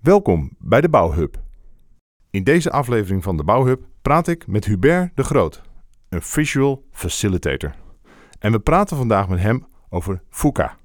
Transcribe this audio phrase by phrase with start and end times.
[0.00, 1.36] Welkom bij de Bouwhub.
[2.30, 5.62] In deze aflevering van de Bouwhub praat ik met Hubert de Groot,
[6.08, 7.74] een visual facilitator.
[8.38, 10.76] En we praten vandaag met hem over FUCA.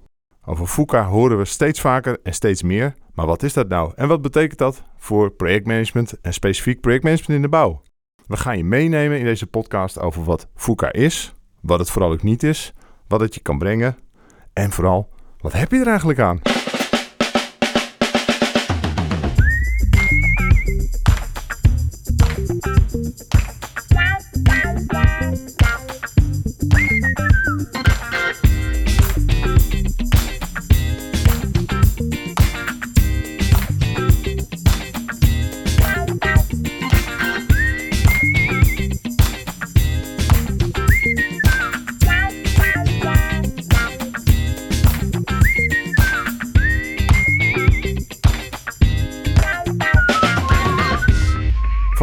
[0.45, 4.07] Over FUCA horen we steeds vaker en steeds meer, maar wat is dat nou en
[4.07, 7.81] wat betekent dat voor projectmanagement en specifiek projectmanagement in de bouw?
[8.27, 12.23] We gaan je meenemen in deze podcast over wat FUCA is, wat het vooral ook
[12.23, 12.73] niet is,
[13.07, 13.97] wat het je kan brengen
[14.53, 15.09] en vooral
[15.41, 16.41] wat heb je er eigenlijk aan?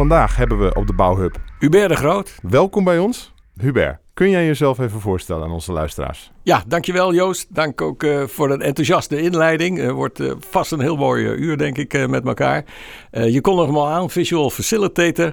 [0.09, 2.35] Vandaag hebben we op de Bouwhub Hubert de Groot.
[2.41, 3.33] Welkom bij ons.
[3.55, 6.31] Hubert, kun jij jezelf even voorstellen aan onze luisteraars?
[6.43, 7.55] Ja, dankjewel Joost.
[7.55, 9.77] Dank ook uh, voor een enthousiaste inleiding.
[9.77, 12.65] Het wordt uh, vast een heel mooi uur, denk ik, met elkaar.
[13.11, 15.31] je kon nog maar aan, visual facilitator.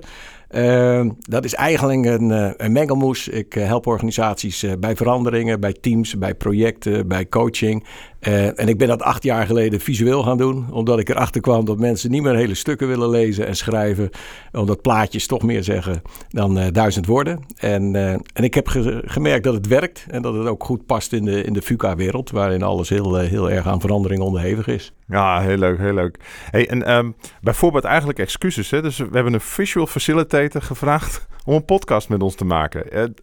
[1.19, 3.29] Dat is eigenlijk een, een mengelmoes.
[3.29, 7.87] Ik help organisaties bij veranderingen, bij teams, bij projecten, bij coaching.
[8.21, 11.65] Uh, en ik ben dat acht jaar geleden visueel gaan doen, omdat ik erachter kwam
[11.65, 14.11] dat mensen niet meer hele stukken willen lezen en schrijven,
[14.53, 17.45] omdat plaatjes toch meer zeggen dan duizend woorden.
[17.57, 17.95] En,
[18.33, 21.25] en ik heb ge gemerkt dat het werkt en dat het ook goed past in
[21.25, 24.93] de, in de VUCA-wereld, waarin alles heel, heel erg aan verandering onderhevig is.
[25.07, 26.19] Ja, heel leuk, heel leuk.
[26.51, 28.71] Hey, en um, bijvoorbeeld eigenlijk excuses.
[28.71, 28.83] Hè?
[28.83, 33.15] Dus we hebben een visual facilitator gevraagd om een podcast met ons te maken.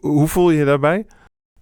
[0.00, 1.06] Hoe voel je je daarbij?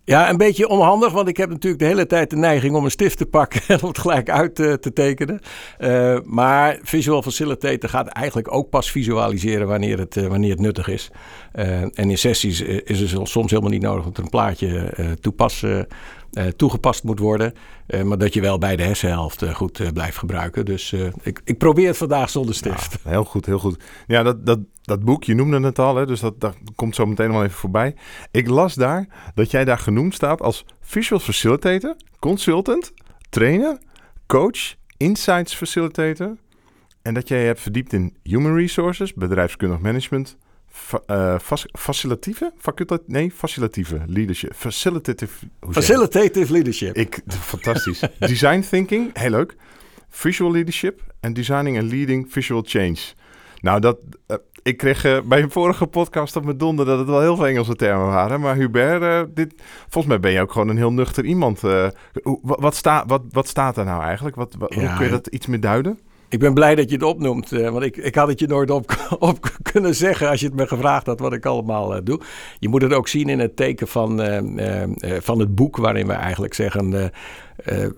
[0.09, 2.91] Ja, een beetje onhandig, want ik heb natuurlijk de hele tijd de neiging om een
[2.91, 5.41] stift te pakken en om het gelijk uit uh, te tekenen.
[5.79, 10.89] Uh, maar Visual Facilitator gaat eigenlijk ook pas visualiseren wanneer het, uh, wanneer het nuttig
[10.89, 11.11] is.
[11.53, 15.87] en in sessies is het soms helemaal niet nodig er een plaatje toepassen
[16.57, 17.53] toegepast moet worden.
[17.87, 20.65] Uh, maar dat je wel bij de hersenhelft goed blijft gebruiken.
[20.65, 22.97] Dus ik, ik, probeer het vandaag zonder stift.
[23.05, 23.83] heel goed, heel goed.
[24.07, 27.07] Ja, dat, dat, dat boek, je noemde het al, hè, dus dat, dat komt zo
[27.07, 27.95] meteen nog even voorbij.
[28.31, 32.93] Ik las daar dat jij daar genoemd staat als visual facilitator, consultant,
[33.29, 33.79] trainer,
[34.27, 36.37] coach, insights facilitator.
[37.03, 40.37] En dat jij je hebt verdiept in human resources, bedrijfskundig management,
[41.07, 41.39] uh,
[41.73, 42.53] facilitatieve?
[42.59, 44.55] Facultat nee, facilitatieve leadership.
[44.55, 45.47] Facilitative.
[45.61, 46.97] Facilitative leadership.
[46.97, 48.03] Ik, fantastisch.
[48.19, 49.57] Design thinking, heel leuk.
[50.09, 52.99] Visual leadership en designing and leading visual change.
[53.61, 57.09] Nou, dat, uh, ik kreeg uh, bij een vorige podcast op mijn donder dat het
[57.09, 58.41] wel heel veel Engelse termen waren.
[58.41, 61.61] Maar Hubert, dit, volgens mij ben je ook gewoon een heel nuchter iemand.
[61.61, 61.93] wat,
[62.43, 64.37] wat, sta, wat, wat staat er nou eigenlijk?
[64.37, 65.99] Wat, wat ja, hoe kun je dat iets meer duiden?
[66.29, 68.71] Ik ben blij dat je het opnoemt, uh, want ik, ik had het je nooit
[68.71, 72.21] op, op kunnen zeggen als je het me gevraagd had wat ik allemaal uh, doe.
[72.59, 74.83] Je moet het ook zien in het teken van, uh,
[75.21, 76.91] van het boek waarin we eigenlijk zeggen...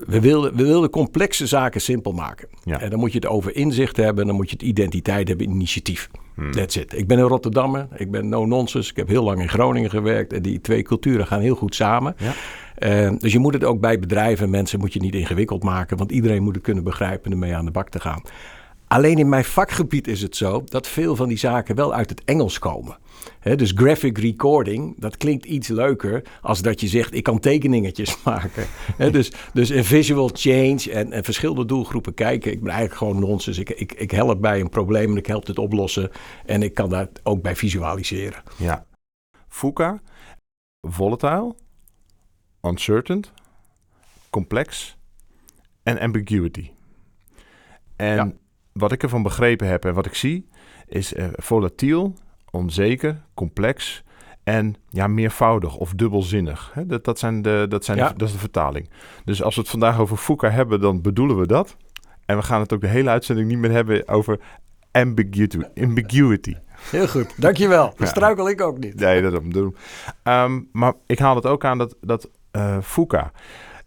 [0.06, 2.48] we, wilden, we wilden complexe zaken simpel maken.
[2.64, 2.80] Ja.
[2.80, 6.10] En dan moet je het over inzicht hebben, dan moet je het identiteit hebben, initiatief.
[6.34, 6.52] Hmm.
[6.52, 6.98] That's it.
[6.98, 8.90] Ik ben een Rotterdammer, ik ben no nonsense.
[8.90, 12.14] Ik heb heel lang in Groningen gewerkt en die twee culturen gaan heel goed samen.
[12.18, 12.32] Ja.
[12.80, 15.96] Uh, dus je moet het ook bij bedrijven en mensen moet je niet ingewikkeld maken,
[15.96, 18.22] want iedereen moet het kunnen begrijpen en ermee aan de bak te gaan.
[18.86, 22.24] Alleen in mijn vakgebied is het zo dat veel van die zaken wel uit het
[22.24, 22.98] Engels komen.
[23.42, 28.66] Dus graphic recording, dat klinkt iets leuker als dat je zegt: ik kan tekeningetjes maken.
[28.96, 32.52] Dus, dus een visual change en, en, verschillende doelgroepen kijken.
[32.52, 33.58] Ik ben eigenlijk gewoon nonsens.
[33.58, 36.10] Ik, ik, ik help bij een probleem en ik help het oplossen.
[36.46, 38.42] En ik kan daar ook bij visualiseren.
[38.56, 38.86] Ja.
[39.48, 40.00] FUCA,
[40.80, 41.54] volatile,
[42.62, 43.24] uncertain,
[44.30, 44.96] complex
[45.82, 46.70] en ambiguity.
[47.96, 48.38] En
[48.72, 50.48] wat ik ervan begrepen heb en wat ik zie,
[50.86, 52.14] is uh, volatiel,
[52.50, 54.02] onzeker, complex
[54.44, 56.70] en ja, meervoudig of dubbelzinnig.
[56.74, 56.86] Hè?
[56.86, 58.90] Dat, dat, zijn de, dat, zijn de, dat is de vertaling.
[59.24, 61.76] Dus als we het vandaag over FUCA hebben, dan bedoelen we dat.
[62.26, 64.40] En we gaan het ook de hele uitzending niet meer hebben over
[64.90, 65.58] ambiguity.
[65.76, 66.54] ambiguity.
[66.90, 67.92] Heel goed, dankjewel.
[67.96, 68.94] Dat struikel ik ook niet.
[68.94, 69.76] Nee, dat doen.
[70.24, 73.32] Um, maar ik haal het ook aan dat, dat uh, FUCA.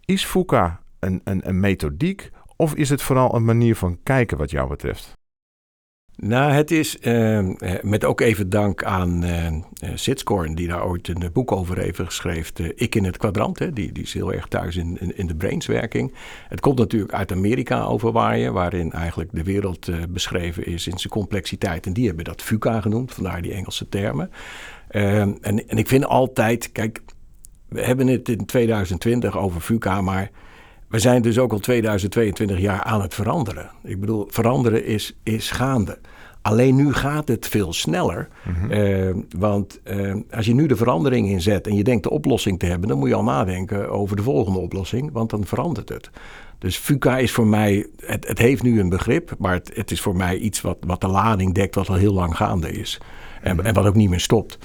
[0.04, 4.50] Is FUCA een, een, een methodiek of is het vooral een manier van kijken wat
[4.50, 5.12] jou betreft?
[6.16, 7.48] Nou, het is uh,
[7.82, 12.72] met ook even dank aan uh, Sitscorn, die daar ooit een boek over heeft geschreven.
[12.76, 16.14] Ik in het kwadrant, hè, die, die is heel erg thuis in, in, de brainswerking.
[16.48, 21.86] Het komt natuurlijk uit Amerika overwaaien, waarin eigenlijk de wereld beschreven is in zijn complexiteit.
[21.86, 24.30] En die hebben dat FUCA genoemd, vandaar die Engelse termen.
[24.88, 27.02] Ehm, en, en ik vind altijd, kijk,
[27.74, 30.30] we hebben het in 2020 over FUCA, maar
[30.88, 33.70] we zijn dus ook al 2022 jaar aan het veranderen.
[33.82, 35.98] Ik bedoel, veranderen is, is gaande.
[36.42, 38.28] Alleen nu gaat het veel sneller.
[38.70, 42.66] Eh, want eh, als je nu de verandering inzet en je denkt de oplossing te
[42.66, 46.10] hebben, dan moet je al nadenken over de volgende oplossing, want dan verandert het.
[46.58, 50.00] Dus FUCA is voor mij, het, het heeft nu een begrip, maar het, het, is
[50.00, 53.00] voor mij iets wat, wat de lading dekt, wat al heel lang gaande is.
[53.44, 54.58] En, en wat ook niet meer stopt.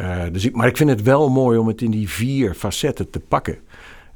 [0.00, 3.10] Uh, dus ik, maar ik vind het wel mooi om het in die vier facetten
[3.10, 3.58] te pakken.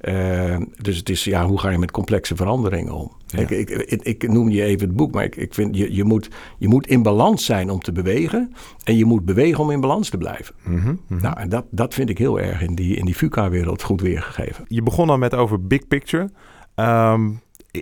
[0.00, 3.12] Uh, dus het is, ja, hoe ga je met complexe veranderingen om?
[3.26, 3.38] Ja.
[3.38, 6.04] Ik, ik, ik, ik, noem je even het boek, maar ik, ik vind je, je,
[6.04, 6.28] moet,
[6.58, 8.54] je moet in balans zijn om te bewegen.
[8.82, 10.54] En je moet bewegen om in balans te blijven.
[10.62, 11.20] Mm -hmm, mm -hmm.
[11.20, 14.64] Nou, en dat, dat vind ik heel erg in die, in die FUCA-wereld goed weergegeven.
[14.68, 16.30] Je begon al met over big picture.
[16.76, 17.40] Um,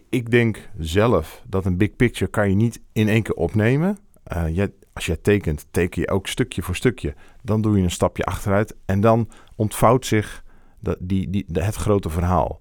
[0.08, 3.98] ik denk zelf dat een big picture kan je niet in één keer opnemen.
[4.32, 7.14] Uh, je, als jij tekent, teken je ook stukje voor stukje.
[7.42, 10.44] Dan doe je een stapje achteruit en dan ontvouwt zich
[10.78, 12.60] de, die, die, de, het grote verhaal.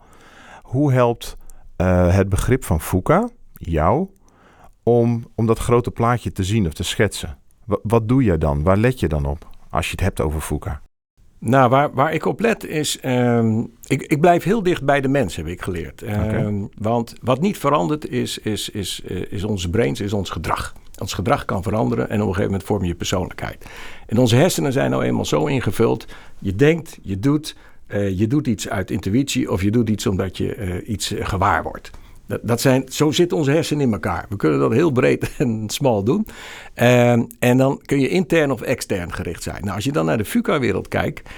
[0.61, 1.37] Hoe helpt
[1.77, 4.09] uh, het begrip van FUCA jou
[4.83, 7.37] om, om dat grote plaatje te zien of te schetsen?
[7.65, 8.63] W wat doe je dan?
[8.63, 10.81] Waar let je dan op als je het hebt over FUCA?
[11.39, 15.07] Nou, waar, waar ik op let is, um, ik, ik blijf heel dicht bij de
[15.07, 16.03] mens, heb ik geleerd.
[16.03, 16.69] Okay.
[16.77, 20.73] Want wat niet verandert is, is, is, is, is onze brains, is ons gedrag.
[21.01, 23.65] Ons gedrag kan veranderen en op een gegeven moment vorm je persoonlijkheid.
[24.07, 26.05] En onze hersenen zijn nou eenmaal zo ingevuld.
[26.39, 27.55] Je denkt, je doet,
[27.87, 31.25] uh, je doet iets uit intuïtie of je doet iets omdat je uh, iets uh,
[31.25, 31.91] gewaar wordt.
[32.27, 34.25] Dat, dat zijn, zo zitten onze hersenen in elkaar.
[34.29, 36.27] We kunnen dat heel breed en smal doen.
[36.75, 39.61] Uh, en dan kun je intern of extern gericht zijn.
[39.61, 41.29] Nou, als je dan naar de FUCA-wereld kijkt.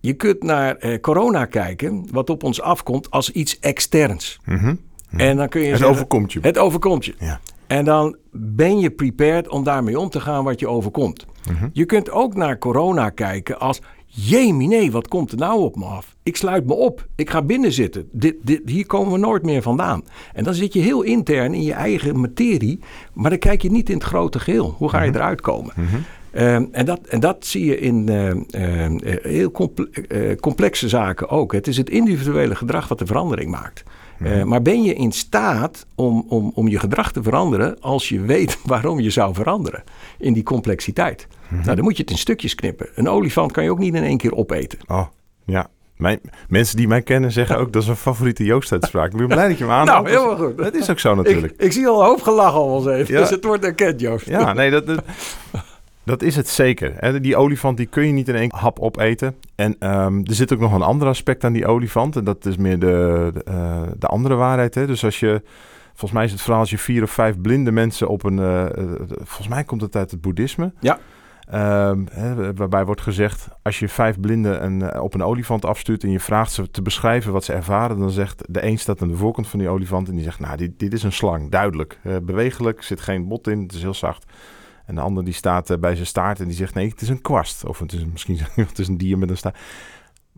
[0.00, 4.40] Je kunt naar corona kijken, wat op ons afkomt, als iets externs.
[4.44, 4.80] Mm -hmm.
[5.16, 6.38] En dan kun je het zeggen, overkomt je.
[6.42, 7.14] Het overkomt je.
[7.18, 7.40] Ja.
[7.66, 11.26] En dan ben je prepared om daarmee om te gaan wat je overkomt.
[11.50, 11.70] Mm -hmm.
[11.72, 13.80] Je kunt ook naar corona kijken als...
[14.16, 16.16] Jemine, wat komt er nou op me af?
[16.22, 17.06] Ik sluit me op.
[17.16, 18.08] Ik ga binnen zitten.
[18.12, 20.04] Dit, dit, hier komen we nooit meer vandaan.
[20.32, 22.78] En dan zit je heel intern in je eigen materie.
[23.12, 24.74] Maar dan kijk je niet in het grote geheel.
[24.78, 25.20] Hoe ga je mm -hmm.
[25.20, 25.72] eruit komen?
[25.76, 26.04] Mm -hmm.
[26.36, 31.28] Um, en, dat, en dat zie je in uh, uh, heel comple uh, complexe zaken
[31.28, 31.52] ook.
[31.52, 33.82] Het is het individuele gedrag wat de verandering maakt.
[34.18, 34.48] Mm.
[34.48, 38.58] maar ben je in staat om, om, om je gedrag te veranderen als je weet
[38.64, 39.82] waarom je zou veranderen
[40.18, 41.26] in die complexiteit?
[41.30, 41.64] Mm -hmm.
[41.64, 42.88] Nou, dan moet je het in stukjes knippen.
[42.94, 44.78] Een olifant kan je ook niet in één keer opeten.
[44.86, 45.06] Oh,
[45.44, 45.68] ja.
[45.96, 49.12] Mijn, mensen die mij kennen zeggen ook dat is een favoriete Joost-uitspraak.
[49.12, 50.06] Ik ben blij dat je me aanhaalt.
[50.08, 50.58] nou, heel goed.
[50.58, 51.52] Dat is ook zo natuurlijk.
[51.52, 53.20] Ik, ik zie al een hoop gelach al eens even, ja.
[53.20, 54.26] dus het wordt erkend, Joost.
[54.26, 54.86] Ja, nee, dat...
[54.86, 55.02] dat
[56.04, 57.20] Dat is het zeker.
[57.22, 59.34] Die olifant die kun je niet in één hap opeten.
[59.54, 62.16] En um, er zit ook nog een ander aspect aan die olifant.
[62.16, 64.74] En dat is meer de, de, uh, de andere waarheid.
[64.74, 64.86] Hè?
[64.86, 65.42] Dus als je...
[65.88, 68.38] Volgens mij is het verhaal als je vier of vijf blinde mensen op een...
[68.38, 68.66] Uh,
[69.16, 70.72] volgens mij komt het uit het boeddhisme.
[70.80, 70.98] Ja.
[71.88, 76.10] Um, hè, waarbij wordt gezegd, als je vijf blinden een, op een olifant afstuurt en
[76.10, 79.16] je vraagt ze te beschrijven wat ze ervaren, dan zegt de een staat aan de
[79.16, 82.82] voorkant van die olifant en die zegt, nou, dit, dit is een slang, duidelijk, bewegelijk,
[82.82, 84.24] zit geen bot in, het is heel zacht.
[84.84, 87.08] En de ander die staat uh, bij zijn staart en die zegt nee, het is
[87.08, 87.64] een kwast.
[87.64, 89.58] Of het is misschien het is een dier met een staart.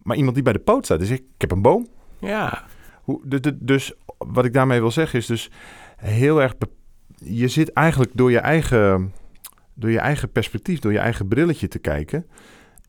[0.02, 1.88] Maar iemand die bij de poot staat, die zegt ik heb een boom.
[2.18, 2.64] Ja.
[3.02, 5.50] Hoe, de, de, dus wat ik daarmee wil zeggen is dus
[5.96, 6.54] heel erg...
[7.16, 9.12] Je zit eigenlijk door je eigen,
[9.74, 12.26] door je eigen perspectief, door je eigen brilletje te kijken.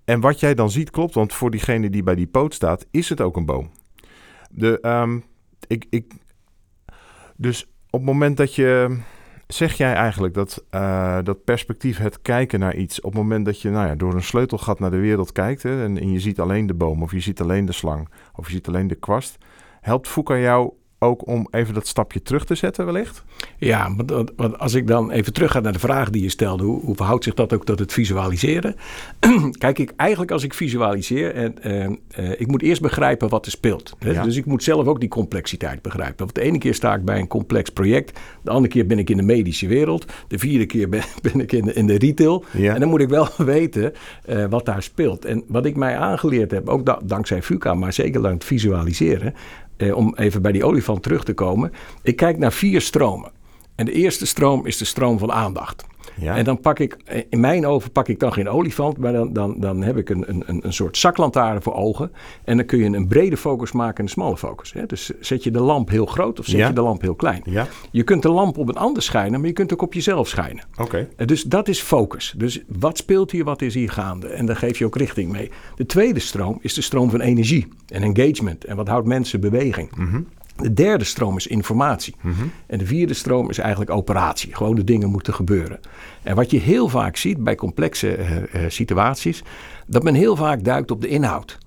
[0.06, 3.10] En wat jij dan ziet klopt, want voor diegene die bij die poot staat, is
[3.10, 3.72] het ook een boom.
[4.50, 5.24] De, um,
[5.68, 6.14] ik, ik,
[7.36, 9.00] dus op het moment dat je
[9.48, 13.62] Zeg jij eigenlijk dat, uh, dat perspectief, het kijken naar iets, op het moment dat
[13.62, 16.40] je nou ja, door een sleutelgat naar de wereld kijkt hè, en, en, je ziet
[16.40, 19.38] alleen de boom, of je ziet alleen de slang, of je ziet alleen de kwast,
[19.82, 23.24] helpt Foucault jou ook om even dat stapje terug te zetten wellicht?
[23.58, 23.96] Ja,
[24.36, 26.96] want als ik dan even terug ga naar de vraag die je stelde, hoe, hoe
[26.96, 28.76] verhoudt zich dat ook tot het visualiseren?
[29.52, 31.56] Kijk, ik eigenlijk als ik visualiseer, en,
[32.20, 33.96] uh, ik moet eerst begrijpen wat er speelt.
[34.00, 34.24] Ja.
[34.24, 36.18] Dus ik moet zelf ook die complexiteit begrijpen.
[36.18, 39.10] Want de ene keer sta ik bij een complex project, de andere keer ben ik
[39.10, 42.44] in de medische wereld, de vierde keer ben, ben ik in de, in de retail.
[42.52, 42.74] Ja.
[42.74, 43.94] En dan moet ik wel weten
[44.30, 45.26] uh, wat daar speelt.
[45.26, 49.34] En wat ik mij aangeleerd heb, ook da dankzij FUCA, maar zeker aan het visualiseren,
[49.78, 51.72] eh, om even bij die olifant terug te komen.
[52.04, 53.32] Ik kijk naar vier stromen.
[53.76, 55.86] En de eerste stroom is de stroom van aandacht.
[56.20, 56.36] Ja.
[56.36, 56.98] En dan pak ik,
[57.30, 60.24] in mijn ogen pak ik dan geen olifant, maar dan, dan, dan heb ik een,
[60.28, 62.12] een, een soort zaklantaarn voor ogen.
[62.44, 64.74] En dan kun je een brede focus maken en een smalle focus.
[64.74, 64.86] Hè?
[64.86, 66.68] Dus zet je de lamp heel groot of zet ja.
[66.68, 67.42] je de lamp heel klein.
[67.46, 67.68] Ja.
[67.92, 70.64] Je kunt de lamp op een ander schijnen, maar je kunt ook op jezelf schijnen.
[70.78, 71.08] Okay.
[71.26, 72.34] Dus dat is focus.
[72.38, 74.28] Dus wat speelt hier, wat is hier gaande?
[74.28, 75.52] En daar geef je ook richting mee.
[75.76, 78.66] De tweede stroom is de stroom van energie en engagement.
[78.66, 79.96] En wat houdt mensen beweging?
[79.96, 80.28] Mm -hmm.
[80.58, 82.16] De derde stroom is informatie.
[82.22, 82.52] Mm -hmm.
[82.68, 84.56] En de vierde stroom is eigenlijk operatie.
[84.56, 85.80] Gewoon de dingen moeten gebeuren.
[86.24, 89.44] En wat je heel vaak ziet bij complexe uh, situaties,
[89.88, 91.58] dat men heel vaak duikt op de inhoud.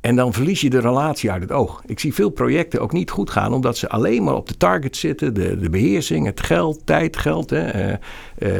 [0.00, 1.82] En dan verlies je de relatie uit het oog.
[1.86, 4.96] Ik zie veel projecten ook niet goed gaan, omdat ze alleen maar op de target
[4.96, 5.34] zitten.
[5.34, 7.92] De, de beheersing, het geld, tijd, geld, hè,
[8.38, 8.58] eh,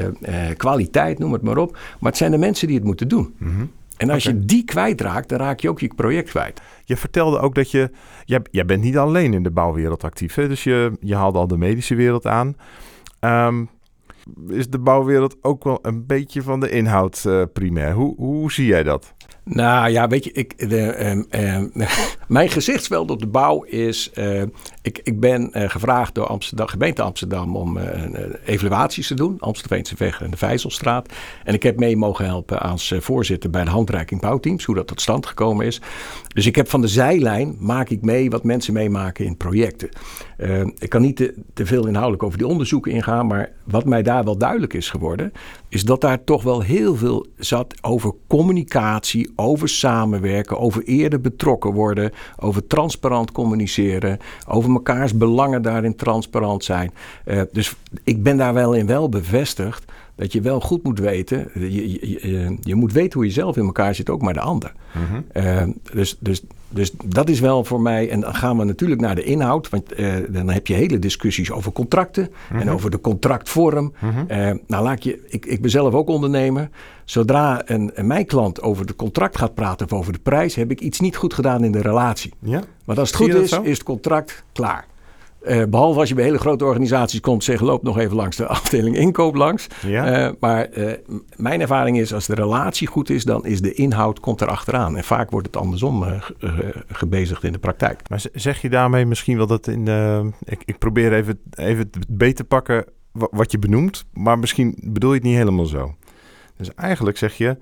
[0.56, 1.72] kwaliteit, noem het maar op.
[1.72, 3.34] Maar het zijn de mensen die het moeten doen.
[3.96, 6.60] En als je die kwijtraakt, dan raak je ook je project kwijt.
[6.84, 7.90] Je vertelde ook dat je...
[8.24, 10.34] Jij, jij bent niet alleen in de bouwwereld actief.
[10.34, 10.48] Hè?
[10.48, 12.56] Dus je, je haalde al de medische wereld aan.
[13.20, 13.64] Ehm,
[14.48, 17.92] is de bouwwereld ook wel een beetje van de inhoud eh, primair?
[17.92, 19.14] Hoe, hoe zie jij dat?
[19.50, 21.68] Nou ja, weet je, ik, de, ehm, ehm,
[22.28, 24.10] mijn gezichtsveld op de bouw is.
[24.10, 24.42] eh,
[24.82, 28.02] ik, ik ben eh, gevraagd door Amsterdam, gemeente Amsterdam om eh,
[28.44, 29.36] evaluaties te doen.
[29.38, 31.12] Amstelveense weg en de Vijzelstraat.
[31.44, 34.64] En ik heb mee mogen helpen als voorzitter bij de handreiking bouwteams.
[34.64, 35.80] Hoe dat tot stand gekomen is.
[36.36, 39.88] Dus ik heb van de zijlijn maak ik mee wat mensen meemaken in projecten.
[40.36, 43.26] Eh, ik kan niet te veel inhoudelijk over die onderzoeken ingaan.
[43.26, 45.32] Maar wat mij daar wel duidelijk is geworden.
[45.68, 49.32] Is dat daar toch wel heel veel zat over communicatie.
[49.36, 50.58] Over samenwerken.
[50.58, 52.12] Over eerder betrokken worden.
[52.36, 54.18] Over transparant communiceren.
[54.48, 56.92] Over mekaars belangen daarin transparant zijn.
[57.24, 59.84] Eh, dus ik ben daar wel in wel bevestigd.
[60.16, 61.50] Dat je wel goed moet weten.
[61.54, 64.72] Je, je, je, moet weten hoe je zelf in elkaar zit, ook maar de ander.
[65.32, 68.10] Eh, dus, dus, dus dat is wel voor mij.
[68.10, 69.68] En dan gaan we natuurlijk naar de inhoud.
[69.68, 72.30] Want eh, dan heb je hele discussies over contracten.
[72.52, 73.92] En over de contractvorm.
[74.28, 76.68] Eh, nou, laat je, ik, ik ben zelf ook ondernemer.
[77.04, 80.70] Zodra een, een mijn klant over het contract gaat praten of over de prijs, heb
[80.70, 82.32] ik iets niet goed gedaan in de relatie.
[82.38, 82.62] Ja?
[82.84, 83.62] Want als het Zie goed is, zo?
[83.62, 84.86] is het contract klaar.
[85.46, 88.46] Eh, behalve als je bij hele grote organisaties komt, zeg loop nog even langs de
[88.58, 89.66] afdeling inkoop langs.
[89.86, 90.26] Ja.
[90.26, 90.92] Eh, maar eh,
[91.36, 94.96] mijn ervaring is, als de relatie goed is, dan is de inhoud komt er achteraan.
[94.96, 98.08] En vaak wordt het andersom ge- gebezigd in de praktijk.
[98.08, 100.30] Maar zeg je daarmee misschien wel dat in de...
[100.44, 104.78] Ik, ik probeer even, even het beet te pakken wa- wat je benoemt, maar misschien
[104.82, 105.94] bedoel je het niet helemaal zo.
[106.56, 107.58] Dus eigenlijk zeg je,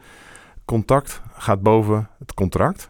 [0.65, 2.89] contact gaat boven het contract.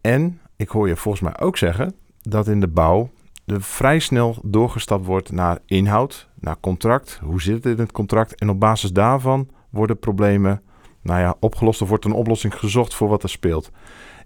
[0.00, 3.10] En ik hoor je volgens mij ook zeggen dat in de bouw
[3.52, 7.20] er vrij snel doorgestapt wordt naar inhoud, naar contract.
[7.22, 8.34] Hoe zit het in het contract?
[8.34, 10.62] En op basis daarvan worden problemen
[11.02, 13.70] nou ja, opgelost of wordt een oplossing gezocht voor wat er speelt.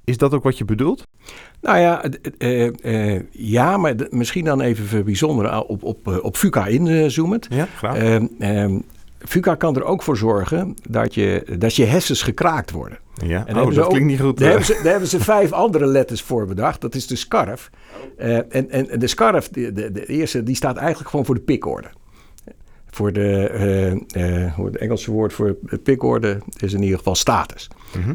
[0.04, 1.06] Is dat ook wat je bedoelt?
[1.60, 2.04] Nou ja,
[2.38, 7.46] eh, eh, ja maar misschien dan even bijzonder op, op, eh, op VUCA inzoomend.
[7.50, 7.96] Ja, graag.
[8.38, 8.80] Ehm,
[9.28, 12.98] VUCA kan er ook voor zorgen dat je, dat je hersens gekraakt worden.
[13.14, 13.46] ja.
[13.46, 14.38] En Oh, dat ook- klinkt niet goed.
[14.38, 14.54] Daar eh.
[14.56, 16.80] hebben, ze, daar hebben ze vijf andere letters voor bedacht.
[16.80, 17.70] Dat is de SCARF.
[18.16, 21.40] Eh, en, en de SCARF, de, de, de eerste, die staat eigenlijk gewoon voor de
[21.40, 21.88] pikorde.
[22.90, 23.48] Voor de,
[24.12, 27.68] eh, hoe het Engelse woord voor pikorde is in ieder geval status.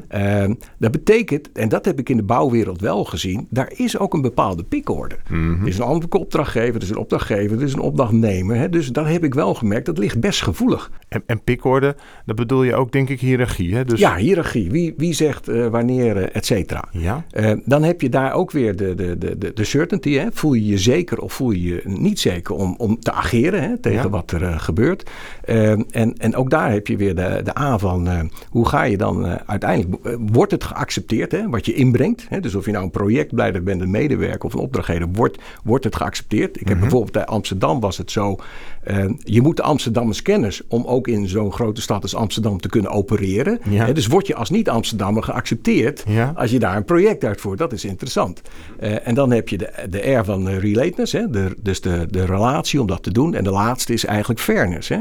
[0.10, 0.54] Mhm.
[0.80, 4.22] Dat betekent, en dat heb ik in de bouwwereld wel gezien, daar is ook een
[4.22, 5.16] bepaalde pikorde.
[5.30, 5.62] Mhm.
[5.62, 8.56] Er is een andere opdrachtgever, er is een opdrachtgever, er is een opdrachtnemer.
[8.56, 8.70] Hè?
[8.70, 10.92] Dus dat heb ik wel gemerkt, dat ligt best gevoelig.
[11.12, 13.76] En, en pikorde, dat bedoel je ook denk ik hiërarchie.
[13.76, 13.86] Hè?
[13.86, 14.72] Dus, Ja, hiërarchie.
[14.72, 16.84] Wie, wie zegt eh, wanneer, eh, et cetera.
[16.92, 17.26] Ja.
[17.32, 20.14] Eh, dan heb je daar ook weer de, de, de, de, certainty.
[20.14, 20.28] Hè?
[20.32, 23.78] Voel je je zeker of voel je je niet zeker om, om te ageren hè,
[23.78, 24.10] tegen Ja.
[24.10, 25.10] wat er gebeurt.
[25.42, 25.86] En,
[26.18, 30.08] en ook daar heb je weer de, de A van hoe ga je dan uiteindelijk,
[30.32, 32.26] wordt het geaccepteerd hè, wat je inbrengt?
[32.30, 32.40] Hè?
[32.40, 35.96] Dus of je nou een projectleider bent, een medewerker of een opdrachtgever, wordt, wordt het
[35.96, 36.62] geaccepteerd?
[36.62, 38.36] Ik heb bijvoorbeeld bij Amsterdam was het zo,
[39.24, 42.92] je moet de Amsterdammers kennis om ook in zo'n grote stad als Amsterdam te kunnen
[42.92, 43.60] opereren.
[43.70, 43.92] Ja.
[43.92, 46.34] Dus word je als niet-Amsterdammer geaccepteerd Ja.
[46.36, 47.58] als je daar een project uitvoert.
[47.58, 48.42] Dat is interessant.
[48.80, 51.30] Eh, en dan heb je de, de R van uh, relatedness, hè?
[51.30, 53.36] De, dus de, de relatie om dat te doen.
[53.36, 54.90] En de laatste is eigenlijk fairness.
[54.90, 55.00] Hè?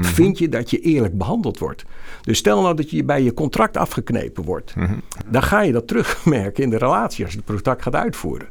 [0.00, 1.84] Vind je dat je eerlijk behandeld wordt?
[2.22, 4.74] Dus stel nou dat je bij je contract afgeknepen wordt.
[5.30, 8.46] Dan ga je dat terugmerken in de relatie als je het contract gaat uitvoeren.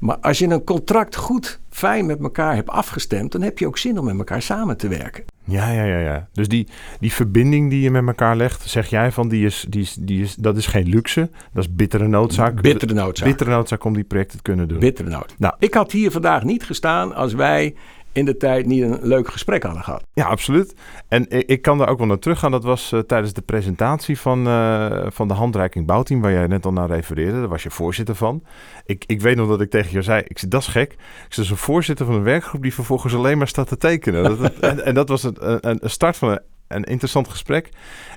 [0.00, 3.78] Maar als je een contract goed, fijn met elkaar hebt afgestemd, dan heb je ook
[3.78, 5.24] zin om met elkaar samen te werken.
[5.44, 6.28] Ja, ja, ja, ja.
[6.32, 6.66] Dus die,
[7.00, 10.22] die verbinding die je met elkaar legt, zeg jij van, die is, die is, die
[10.22, 11.30] is, dat is geen luxe.
[11.52, 12.60] Dat is bittere noodzaak.
[12.60, 13.28] Bittere noodzaak.
[13.28, 14.78] Bittere noodzaak om die projecten te kunnen doen.
[14.78, 15.34] Bittere nood.
[15.38, 15.54] Nou.
[15.58, 17.74] Ik had hier vandaag niet gestaan als wij
[18.18, 20.04] in de tijd niet een leuk gesprek hadden gehad.
[20.12, 20.74] Ja, absoluut.
[21.08, 22.50] En ik, kan daar ook wel naar teruggaan.
[22.50, 26.66] Dat was eh, tijdens de presentatie van, eh, van de handreiking bouwteam, waar jij net
[26.66, 27.38] al naar refereerde.
[27.38, 28.42] Daar was je voorzitter van.
[28.84, 30.92] Ik, ik weet nog dat ik tegen jou zei, ik zei, dat is gek.
[30.92, 30.98] Ik
[31.28, 34.22] zei, is een voorzitter van een werkgroep die vervolgens alleen maar staat te tekenen.
[34.22, 35.36] Dat, en, en dat was een,
[35.68, 37.68] een, start van een, een interessant gesprek.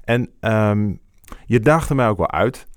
[0.03, 0.91] En ehm,
[1.45, 2.67] je daagde mij ook wel uit.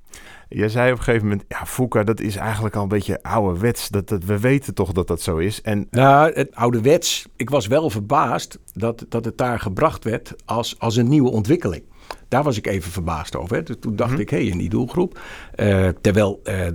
[0.54, 3.88] Jij zei op een gegeven moment, ja, Fouca, dat is eigenlijk al een beetje ouderwets.
[3.88, 5.62] Dat, dat, we weten toch dat dat zo is.
[5.62, 7.26] En Nou, het ouderwets.
[7.36, 11.82] Ik was wel verbaasd dat, dat het daar gebracht werd als, als een nieuwe ontwikkeling.
[12.34, 13.56] Daar was ik even verbaasd over.
[13.56, 13.62] Hè.
[13.62, 14.20] Toen dacht mhm.
[14.20, 15.20] ik, hé, hey, in die doelgroep.
[15.56, 16.66] Uh, terwijl uh,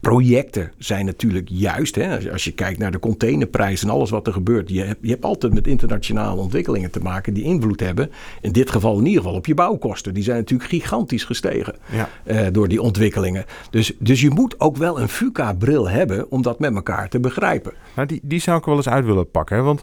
[0.00, 4.32] projecten zijn natuurlijk juist, hè, als je kijkt naar de containerprijs en alles wat er
[4.32, 4.68] gebeurt.
[4.68, 8.10] Je hebt, je hebt altijd met internationale ontwikkelingen te maken die invloed hebben.
[8.40, 10.14] In dit geval in ieder geval op je bouwkosten.
[10.14, 11.74] Die zijn natuurlijk gigantisch gestegen
[12.24, 12.50] ja.
[12.50, 13.44] door die ontwikkelingen.
[13.70, 17.72] Dus, dus je moet ook wel een FUCA-bril hebben om dat met elkaar te begrijpen.
[17.96, 19.56] Nou, die, die zou ik wel eens uit willen pakken.
[19.56, 19.62] Hè?
[19.62, 19.82] Want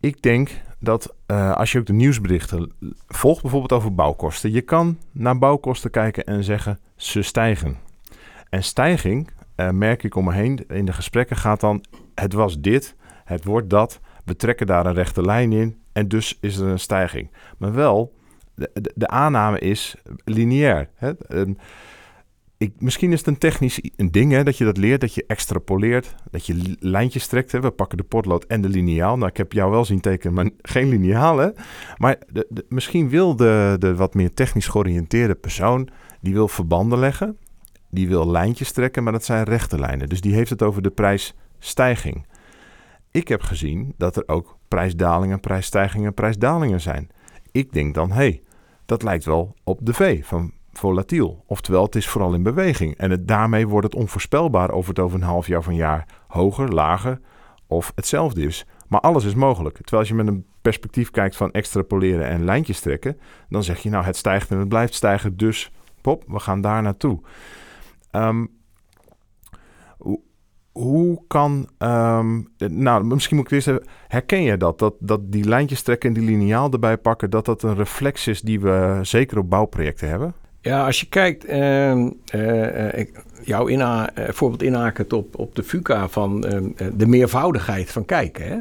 [0.00, 2.72] ik denk dat uh, als je ook de nieuwsberichten
[3.06, 7.76] volgt, bijvoorbeeld over bouwkosten, je kan naar bouwkosten kijken en zeggen ze stijgen.
[8.48, 12.60] En stijging, uh, merk ik om me heen, in de gesprekken gaat dan, het was
[12.60, 16.68] dit, het wordt dat, we trekken daar een rechte lijn in en dus is er
[16.68, 17.30] een stijging.
[17.58, 18.14] Maar wel,
[18.54, 20.88] de, de, de aanname is lineair.
[20.94, 21.12] Hè?
[22.58, 25.24] Ik, misschien is het een technisch een ding hè, dat je dat leert, dat je
[25.26, 27.52] extrapoleert, dat je lijntjes trekt.
[27.52, 27.60] Hè.
[27.60, 29.16] We pakken de potlood en de liniaal.
[29.16, 31.38] Nou, ik heb jou wel zien tekenen, maar geen liniaal.
[31.38, 31.48] Hè.
[31.96, 35.88] Maar de, misschien wil de, de wat meer technisch georiënteerde persoon,
[36.20, 37.38] die wil verbanden leggen,
[37.90, 40.08] die wil lijntjes trekken, maar dat zijn rechte lijnen.
[40.08, 42.26] Dus die heeft het over de prijsstijging.
[43.10, 47.10] Ik heb gezien dat er ook prijsdalingen, prijsstijgingen, prijsdalingen zijn.
[47.52, 48.42] Ik denk dan, hé, hey,
[48.86, 51.44] dat lijkt wel op de V van volatiel.
[51.46, 52.96] Oftewel, het is vooral in beweging.
[52.96, 56.72] En het, daarmee wordt het onvoorspelbaar of het over een half jaar van jaar hoger,
[56.72, 57.20] lager
[57.66, 58.66] of hetzelfde is.
[58.88, 59.74] Maar alles is mogelijk.
[59.74, 63.18] Terwijl als je met een perspectief kijkt van extrapoleren en lijntjes trekken,
[63.48, 66.82] dan zeg je nou het stijgt en het blijft stijgen, dus pop, we gaan daar
[66.82, 67.20] naartoe.
[68.12, 68.54] Um,
[70.72, 75.82] hoe, kan, ehm, nou misschien moet ik eerst herken je dat, dat, dat die lijntjes
[75.82, 79.50] trekken en die liniaal erbij pakken, dat dat een reflex is die we zeker op
[79.50, 80.34] bouwprojecten hebben?
[80.66, 81.96] Ja, als je kijkt, uh,
[82.34, 83.04] uh,
[83.42, 88.46] jouw inha voorbeeld inhakend op, op de FUCA van ehm, de meervoudigheid van kijken.
[88.46, 88.56] Hè?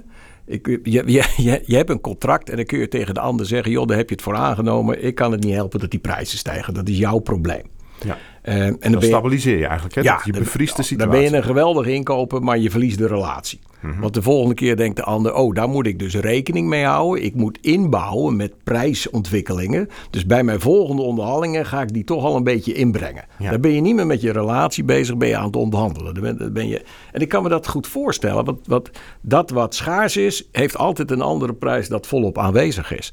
[0.46, 3.72] Ik, je, je, je, hebt een contract en dan kun je tegen de ander zeggen:
[3.72, 5.04] joh, daar heb je het voor aangenomen.
[5.04, 6.74] Ik kan het niet helpen dat die prijzen stijgen.
[6.74, 7.64] Dat is jouw probleem.
[8.06, 8.18] Ja.
[8.44, 9.96] Uh, en dan, stabiliseer je eigenlijk.
[9.96, 10.02] Hè?
[10.02, 10.98] Ja, je bevriest de situatie.
[11.12, 13.60] Dan ben je een geweldige inkoper, maar je verliest de relatie.
[13.80, 14.00] Mhm.
[14.00, 17.24] Want de volgende keer denkt de ander: oh, daar moet ik dus rekening mee houden.
[17.24, 19.90] Ik moet inbouwen met prijsontwikkelingen.
[20.10, 23.26] Dus bij mijn volgende onderhandelingen ga ik die toch al een beetje inbrengen.
[23.40, 26.14] Dan ben je niet meer met je relatie bezig, ben je aan het onderhandelen.
[26.14, 26.84] Dan ben, dan ben je...
[27.12, 28.46] En ik kan me dat goed voorstellen.
[28.46, 28.90] Want, wat,
[29.22, 33.12] dat wat schaars is, heeft altijd een andere prijs dat volop aanwezig is.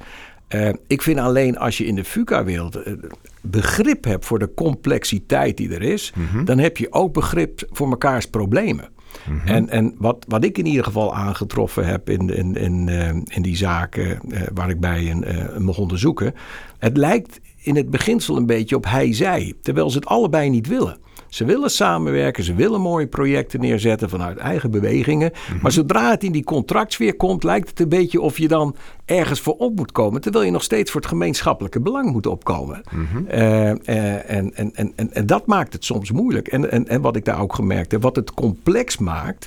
[0.54, 2.94] Uh, ik vind alleen als je in de FUCA-wereld uh,
[3.42, 6.44] begrip hebt voor de complexiteit die er is, mhm.
[6.44, 8.88] dan heb je ook begrip voor mekaars problemen.
[9.28, 9.48] Mhm.
[9.48, 13.42] En, en wat, wat ik in ieder geval aangetroffen heb in, in, in, uh, in
[13.42, 14.20] die zaken
[14.54, 15.24] waar ik bij een,
[15.62, 16.34] mocht onderzoeken,
[16.78, 20.96] het lijkt in het beginsel een beetje op hij-zij, terwijl ze het allebei niet willen.
[21.32, 25.32] Ze willen samenwerken, ze willen mooie projecten neerzetten vanuit eigen bewegingen.
[25.32, 25.62] Mhm.
[25.62, 29.40] Maar zodra het in die contractsfeer komt, lijkt het een beetje of je dan ergens
[29.40, 30.20] voor op moet komen.
[30.20, 32.82] Terwijl je nog steeds voor het gemeenschappelijke belang moet opkomen.
[32.90, 33.26] Mhm.
[33.26, 36.48] Eh, eh, en, en, en, en, dat maakt het soms moeilijk.
[36.48, 39.46] En, en, en wat ik daar ook gemerkt heb, wat het complex maakt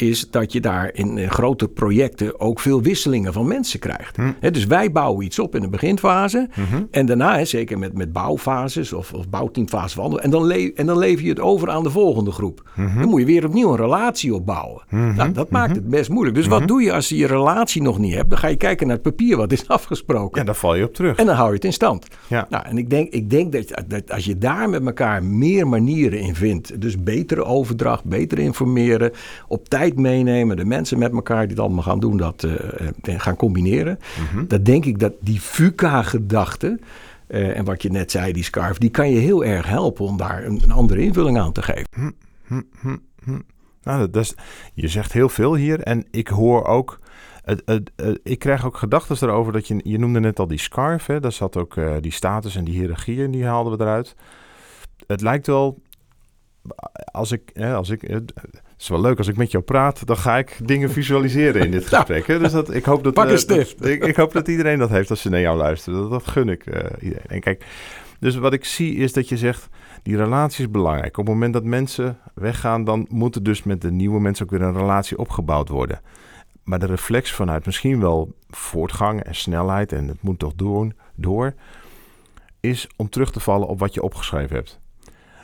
[0.00, 4.16] is dat je daar in grote projecten ook veel wisselingen van mensen krijgt.
[4.16, 4.50] Hm.
[4.50, 6.48] dus wij bouwen iets op in de beginfase.
[6.54, 6.82] Mhm.
[6.90, 11.24] En daarna, zeker met, met bouwfases of, of bouwteamfases van En dan, en dan lever
[11.24, 12.70] je het over aan de volgende groep.
[12.74, 12.98] Mhm.
[12.98, 14.82] Dan moet je weer opnieuw een relatie opbouwen.
[14.90, 15.14] Mhm.
[15.14, 16.36] Nou, dat maakt het best moeilijk.
[16.36, 18.30] Dus wat doe je als je je relatie nog niet hebt?
[18.30, 20.40] Dan ga je kijken naar het papier wat is afgesproken.
[20.40, 21.16] Ja, daar val je op terug.
[21.16, 22.06] En dan hou je het in stand.
[22.26, 22.46] Ja.
[22.50, 26.18] Nou, en ik denk, ik denk dat, dat als je daar met elkaar meer manieren
[26.18, 26.80] in vindt.
[26.80, 29.12] Dus betere overdracht, beter informeren,
[29.48, 32.54] op tijd meenemen, de mensen met elkaar die het allemaal gaan doen, dat uh,
[33.02, 33.98] gaan combineren.
[34.34, 36.78] Mm Dan denk ik dat die FUCA-gedachte,
[37.28, 40.16] uh, en wat je net zei, die scarf, die kan je heel erg helpen om
[40.16, 41.86] daar een, een andere invulling aan te geven.
[41.90, 42.10] Hm,
[42.46, 43.40] hm, hm,
[43.82, 44.34] nou, dat is,
[44.74, 46.98] je zegt heel veel hier en ik hoor ook.
[48.22, 51.32] Ik krijg ook gedachten erover dat je, je noemde net al die scarf, hè, daar
[51.32, 54.14] zat ook uh, die status en die hiërarchie en die haalden we eruit.
[55.06, 55.82] Het lijkt wel,
[57.04, 58.20] als ik, hè, als ik,
[58.78, 61.70] het is wel leuk als ik met jou praat, dan ga ik dingen visualiseren in
[61.70, 62.26] dit gesprek.
[62.26, 62.38] Hè?
[62.38, 65.10] Dus dat, ik, hoop dat, Pak een uh, ik, ik, hoop dat iedereen dat heeft
[65.10, 66.00] als ze naar jou luisteren.
[66.00, 67.26] Dat, dat gun ik uh, iedereen.
[67.26, 67.64] En kijk,
[68.20, 69.68] dus wat ik zie is dat je zegt,
[70.02, 71.18] die relatie is belangrijk.
[71.18, 74.50] Op het moment dat mensen weggaan, dan moet er dus met de nieuwe mensen ook
[74.50, 76.00] weer een relatie opgebouwd worden.
[76.64, 81.54] Maar de reflex vanuit misschien wel voortgang en snelheid en het moet toch doen, door,
[82.60, 84.80] is om terug te vallen op wat je opgeschreven hebt.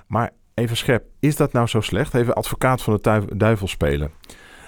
[0.07, 2.15] Maar even scherp, is dat nou zo slecht?
[2.15, 4.11] Even advocaat van de duivel spelen.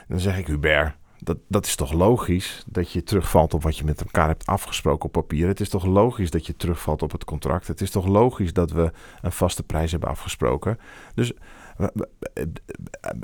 [0.08, 3.84] Dan zeg ik, Hubert, dat, dat is toch logisch dat je terugvalt op wat je
[3.84, 5.48] met elkaar hebt afgesproken op papier.
[5.48, 7.66] Het is toch logisch dat je terugvalt op het contract.
[7.66, 10.78] Het is toch logisch dat we een vaste prijs hebben afgesproken.
[11.14, 11.32] Dus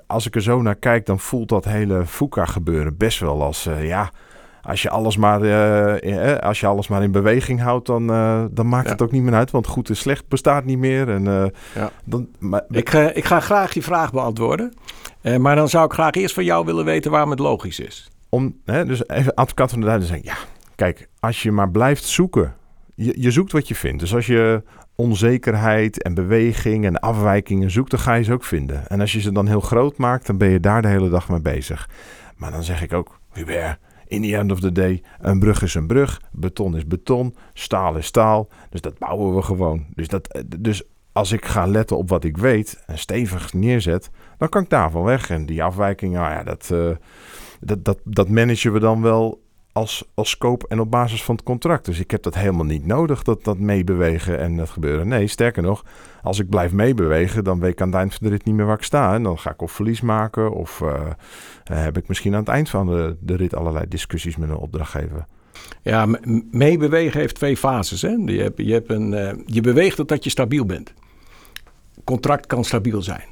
[0.07, 3.67] als ik er zo naar kijk, dan voelt dat hele FUCA gebeuren best wel als,
[3.67, 4.11] uh, ja,
[4.63, 8.45] als je alles maar, eh, eh, als je alles maar in beweging houdt, dan, eh,
[8.51, 8.93] dan maakt Ja.
[8.93, 9.51] het ook niet meer uit.
[9.51, 11.09] Want goed en slecht bestaat niet meer.
[11.09, 11.45] En, eh,
[11.75, 11.91] Ja.
[12.05, 14.73] dan, maar, Ik, ga- ik ga graag die vraag beantwoorden.
[15.21, 18.11] Eh, maar dan zou ik graag eerst van jou willen weten waarom het logisch is.
[18.29, 20.37] om, hè, dus even advocaat van de duivel zeggen, ja,
[20.75, 22.55] kijk, als je maar blijft zoeken,
[22.95, 24.01] je, je zoekt wat je vindt.
[24.01, 24.63] Dus als je
[25.17, 28.89] onzekerheid en beweging en afwijkingen zoekt, dan ga je ze ook vinden.
[28.89, 31.29] En als je ze dan heel groot maakt, dan ben je daar de hele dag
[31.29, 31.89] mee bezig.
[32.37, 33.79] Maar dan zeg ik ook, Hubert,
[34.13, 37.97] in the end of the day, een brug is een brug, beton is beton, staal
[37.97, 38.49] is staal.
[38.71, 39.87] Dus dat bouwen we gewoon.
[39.95, 44.49] Dus, dat, dus als ik ga letten op wat ik weet en stevig neerzet, dan
[44.49, 45.31] kan ik daarvan weg.
[45.31, 46.91] En die afwijkingen, nou ja, dat, eh,
[47.61, 49.42] dat, dat, dat managen we dan wel
[49.73, 51.85] als, als scope en op basis van het contract.
[51.85, 55.09] Dus ik heb dat helemaal niet nodig, dat, dat meebewegen en dat gebeuren.
[55.09, 55.85] Nee, sterker nog,
[56.23, 58.67] als ik blijf meebewegen, dan weet ik aan het eind van de rit niet meer
[58.67, 59.15] waar ik sta.
[59.15, 60.95] En dan ga ik of verlies maken of eh,
[61.65, 64.57] eh, heb ik misschien aan het eind van de, de rit allerlei discussies met een
[64.57, 65.27] opdrachtgever.
[65.83, 66.07] Ja,
[66.51, 68.03] meebewegen heeft twee fases.
[68.03, 68.09] Hè?
[68.09, 70.93] Je, hebt, je, hebt een, eh, je beweegt totdat je stabiel bent.
[72.05, 73.25] Contract kan stabiel zijn.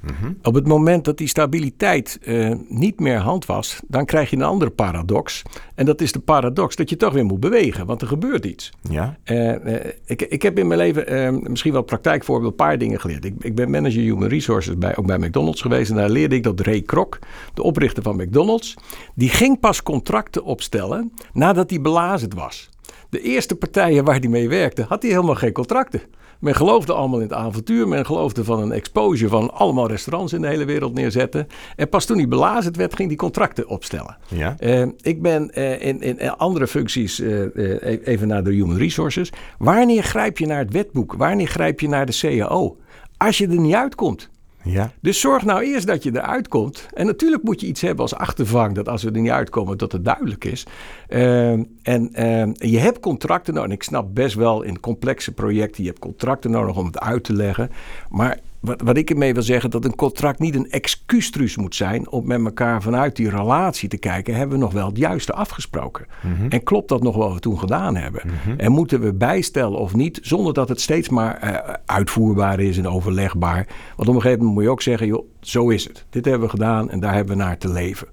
[0.42, 4.70] Op het moment dat die stabiliteit eh, niet meer handvast, dan krijg je een andere
[4.70, 5.42] paradox.
[5.74, 8.72] En dat is de paradox dat je toch weer moet bewegen, want er gebeurt iets.
[8.90, 9.16] Ja?
[9.24, 13.00] Eh, eh, ik, ik heb in mijn leven eh, misschien wel praktijkvoorbeeld een paar dingen
[13.00, 13.24] geleerd.
[13.24, 15.90] Ik, ik ben manager human resources bij, ook bij McDonald's geweest.
[15.90, 17.18] En daar leerde ik dat Ray Kroc,
[17.54, 18.76] de oprichter van McDonald's,
[19.14, 22.68] die ging pas contracten opstellen nadat hij belazerd was.
[23.08, 26.00] De eerste partijen waar hij mee werkte, had hij helemaal geen contracten.
[26.40, 27.88] Men geloofde allemaal in het avontuur.
[27.88, 31.46] Men geloofde van een exposure van allemaal restaurants in de hele wereld neerzetten.
[31.76, 34.16] En pas toen hij belazerd werd, ging hij contracten opstellen.
[34.28, 34.54] Ja?
[34.58, 39.32] Eh, ik ben eh, in, in andere functies, eh, even naar de human resources.
[39.58, 41.14] Wanneer grijp je naar het wetboek?
[41.14, 42.76] Wanneer grijp je naar de CAO?
[43.16, 44.30] Als je er niet uitkomt.
[44.62, 44.92] Ja?
[45.00, 46.86] Dus zorg nou eerst dat je eruit komt.
[46.92, 49.92] En natuurlijk moet je iets hebben als achtervang, dat als we er niet uitkomen, dat
[49.92, 50.66] het duidelijk is.
[51.08, 51.50] Eh,
[51.82, 53.68] en eh, je hebt contracten nodig.
[53.68, 57.24] En ik snap best wel in complexe projecten, je hebt contracten nodig om het uit
[57.24, 57.70] te leggen.
[58.08, 62.10] Maar wat, wat ik ermee wil zeggen, dat een contract niet een excuustruus moet zijn
[62.10, 66.06] om met elkaar vanuit die relatie te kijken, hebben we nog wel het juiste afgesproken?
[66.48, 68.22] En klopt dat nog wat we toen gedaan hebben?
[68.56, 72.88] En moeten we bijstellen of niet, zonder dat het steeds maar eh, uitvoerbaar is en
[72.88, 73.66] overlegbaar?
[73.96, 76.04] Want op een gegeven moment moet je ook zeggen, joh, zo is het.
[76.10, 78.08] Dit hebben we gedaan en daar hebben we naar te leven.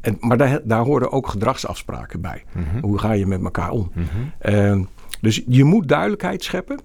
[0.00, 2.44] en, maar daar, daar horen ook gedragsafspraken bij.
[2.80, 3.92] Hoe ga je met elkaar om?
[4.38, 4.82] Ehm,
[5.20, 6.78] dus je moet duidelijkheid scheppen.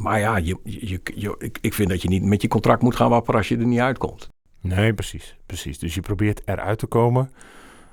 [0.00, 2.96] Maar ja, je, je, je- ik, ik vind dat je niet met je contract moet
[2.96, 4.28] gaan wapperen als je er niet uitkomt.
[4.60, 5.78] Nee, precies, precies.
[5.78, 7.30] Dus je probeert eruit te komen.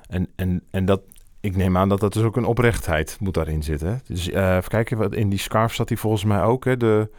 [0.09, 1.01] En, en, en dat,
[1.41, 4.01] ik neem aan dat dat dus ook een oprechtheid moet daarin zitten.
[4.07, 6.77] Dus eh, even kijken, wat in die scarf zat die volgens mij ook, hè?
[6.77, 7.09] De,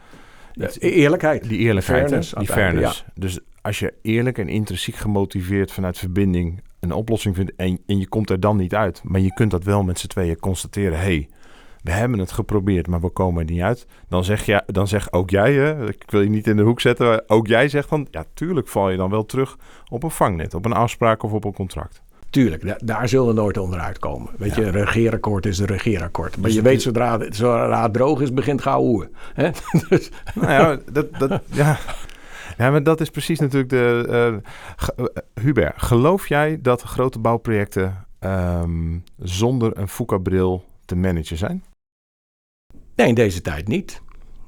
[0.79, 1.49] eerlijkheid.
[1.49, 1.99] die eerlijkheid?
[2.07, 3.05] Fairness die fairness.
[3.13, 8.07] Dus als je eerlijk en intrinsiek gemotiveerd vanuit verbinding een oplossing vindt en, en je
[8.07, 11.29] komt er dan niet uit, maar je kunt dat wel met z'n tweeën constateren, hey,
[11.83, 13.87] we hebben het geprobeerd, maar we komen er niet uit.
[14.07, 16.81] Dan zeg, je, dan zeg ook jij, hè, ik wil je niet in de hoek
[16.81, 19.57] zetten, ook jij zegt dan, ja, tuurlijk val je dan wel terug
[19.89, 22.01] op een vangnet, op een afspraak of op een contract.
[22.29, 24.31] Tuurlijk, da- daar zullen we nooit onderuit komen.
[24.37, 26.35] Weet je, een regeerakkoord is een regeerakkoord.
[26.35, 29.09] Maar Dus je het weet, zodra, het- zodra het droog is, begint gauw hoeën.
[29.33, 29.49] Hè?
[29.89, 31.77] dus, Nou ja, dat, dat, ja.
[32.57, 34.05] ja, maar dat is precies natuurlijk de...
[34.95, 35.05] eh,
[35.43, 41.63] Hubert, geloof jij dat grote bouwprojecten ehm, zonder een FUCA-bril te managen zijn?
[42.99, 44.01] Nee, in deze tijd niet.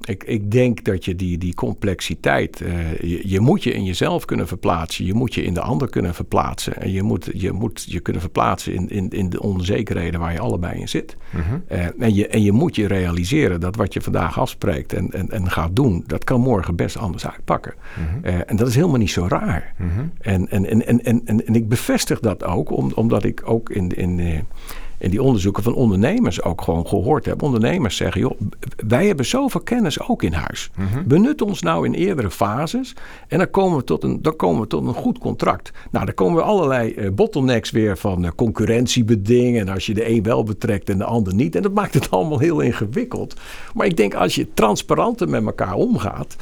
[0.04, 4.24] Ik, ik denk dat je die, die complexiteit, eh, je, je moet je in jezelf
[4.24, 5.04] kunnen verplaatsen.
[5.04, 6.76] Je moet je in de ander kunnen verplaatsen.
[6.76, 10.38] En je moet je, moet je kunnen verplaatsen in, in, in de onzekerheden waar je
[10.38, 11.16] allebei in zit.
[11.68, 15.30] Eh, en, je, en je moet je realiseren dat wat je vandaag afspreekt en, en,
[15.30, 17.74] en gaat doen, dat kan morgen best anders uitpakken.
[18.22, 19.74] Eh, en dat is helemaal niet zo raar.
[20.20, 23.70] En, en, en, en, en, en, en ik bevestig dat ook, om, omdat ik ook
[23.70, 24.44] in, in,
[25.02, 27.42] in die onderzoeken van ondernemers ook gewoon gehoord heb.
[27.42, 28.40] Ondernemers zeggen, joh,
[28.86, 30.70] wij hebben zoveel kennis ook in huis.
[31.04, 32.94] Benut ons nou in eerdere fases
[33.28, 35.70] en dan komen we tot een, dan komen we tot een goed contract.
[35.90, 39.60] Nou, dan komen we allerlei eh, bottlenecks weer van eh, concurrentiebedingen.
[39.60, 41.56] En als je de een wel betrekt en de ander niet.
[41.56, 43.40] En dat maakt het allemaal heel ingewikkeld.
[43.74, 46.36] Maar ik denk als je transparanter met elkaar omgaat,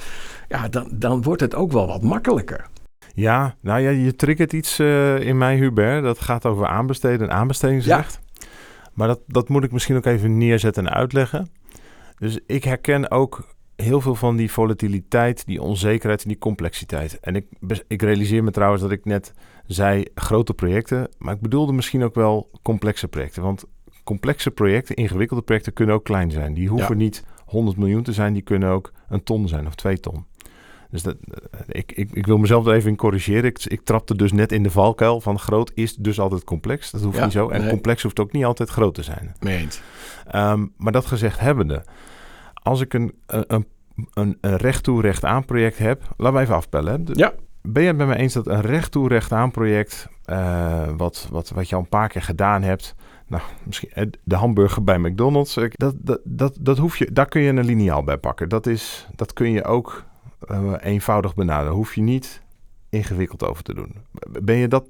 [0.49, 2.67] ja, dan, dan wordt het ook wel wat makkelijker.
[3.15, 6.03] Ja, nou ja, je triggert iets eh, in mij, Hubert.
[6.03, 8.21] Dat gaat over aanbesteden en aanbestedingsrecht.
[9.01, 11.51] Maar dat, dat moet ik misschien ook even neerzetten en uitleggen.
[12.19, 17.21] Dus ik herken ook heel veel van die volatiliteit, die onzekerheid en die complexiteit.
[17.21, 17.47] En ik,
[17.89, 19.35] ik realiseer me trouwens dat ik net
[19.67, 23.43] zei grote projecten, maar ik bedoelde misschien ook wel complexe projecten.
[23.43, 23.65] Want
[24.05, 26.55] complexe projecten, ingewikkelde projecten kunnen ook klein zijn.
[26.55, 27.03] Die hoeven Ja.
[27.03, 30.25] niet 100 miljoen te zijn, die kunnen ook een ton zijn of twee ton.
[30.91, 31.17] Dus dat,
[31.51, 33.45] eh, ik, ik, ik wil mezelf er even in corrigeren.
[33.45, 36.91] Ik, ik trapte dus net in de valkuil van groot is dus altijd complex.
[36.91, 37.49] Dat hoeft Ja, niet zo.
[37.49, 37.71] En nee.
[37.71, 39.35] complex hoeft ook niet altijd groot te zijn.
[39.41, 39.83] Meent.
[40.27, 41.85] Ehm, maar dat gezegd hebbende,
[42.55, 43.67] als ik een, een, een,
[44.15, 47.03] een, een recht toe recht aan project heb, laten we even hè.
[47.03, 47.33] De- Ja.
[47.63, 51.29] Ben je het met me eens dat een recht toe recht aan project, eh, wat,
[51.31, 52.95] wat, wat je al een paar keer gedaan hebt,
[53.27, 57.27] nou, misschien eh, de hamburger bij McDonald's, eh, dat, dat, dat, dat hoef je, daar
[57.29, 58.49] kun je een liniaal bij pakken.
[58.49, 60.05] Dat, is, dat kun je ook
[60.51, 61.75] eh, eenvoudig benaderen.
[61.75, 62.43] Hoef je niet
[62.89, 63.95] ingewikkeld over te doen.
[64.43, 64.85] Ben je dat,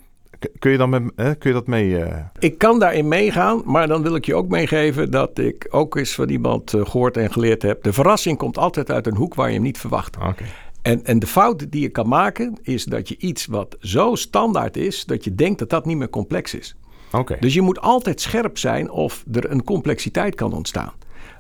[0.59, 1.99] kun je, dan met, eh, kun je dat mee...
[2.05, 5.97] eh, Ik kan daarin meegaan, maar dan wil ik je ook meegeven dat ik ook
[5.97, 7.83] eens van iemand eh, gehoord en geleerd heb.
[7.83, 10.17] De verrassing komt altijd uit een hoek waar je hem niet verwacht.
[10.17, 10.45] Oké.
[10.83, 14.77] En, en de fout die je kan maken is dat je iets wat zo standaard
[14.77, 16.77] is, dat je denkt dat dat niet meer complex is.
[17.13, 17.37] Oké.
[17.41, 20.93] Dus je moet altijd scherp zijn of er een complexiteit kan ontstaan.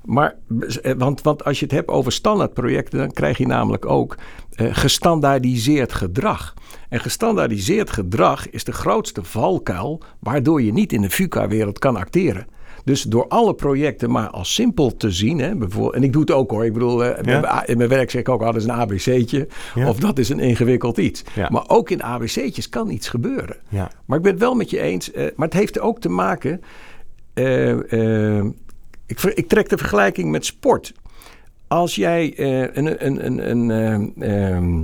[0.04, 0.34] Maar,
[0.82, 4.16] eh, want, want als je het hebt over standaardprojecten, dan krijg je namelijk ook
[4.54, 6.54] eh, gestandaardiseerd gedrag.
[6.88, 12.46] En gestandaardiseerd gedrag is de grootste valkuil waardoor je niet in de VUCA-wereld kan acteren.
[12.84, 15.38] Dus door alle projecten maar als simpel te zien.
[15.38, 16.64] Hè, bijvoorbeeld, en ik doe het ook hoor.
[16.64, 17.66] Ik bedoel, eh, Ja.
[17.66, 19.48] in mijn werk zeg ik ook, oh, dat is een ABC'tje.
[19.74, 19.88] Ja.
[19.88, 21.22] Of dat is een ingewikkeld iets.
[21.34, 21.48] Ja.
[21.50, 23.56] Maar ook in ABC'tjes kan iets gebeuren.
[24.06, 25.10] Maar ik ben het wel met je eens.
[25.12, 26.60] maar het heeft ook te maken.
[29.10, 30.92] Ik, ik trek de vergelijking met sport.
[31.68, 33.70] Als jij eh, een, een, een, een
[34.18, 34.82] eh, ehm,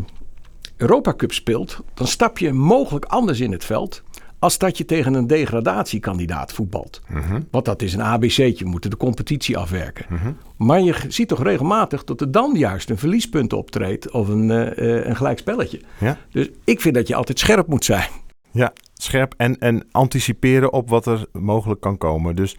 [0.77, 4.03] Europa Cup speelt, dan stap je mogelijk anders in het veld.
[4.39, 7.01] Als dat je tegen een degradatiekandidaat voetbalt.
[7.09, 7.41] Mhm.
[7.51, 10.37] Want dat is een ABC'tje, we moeten de competitie afwerken.
[10.57, 15.07] Maar je ziet toch regelmatig dat er dan juist een verliespunt optreedt of een, eh,
[15.07, 15.81] een gelijk spelletje.
[15.99, 16.19] Ja.
[16.31, 18.09] Dus ik vind dat je altijd scherp moet zijn.
[18.51, 22.37] Ja, scherp en, en anticiperen op wat er mogelijk kan komen.
[22.37, 22.57] Dus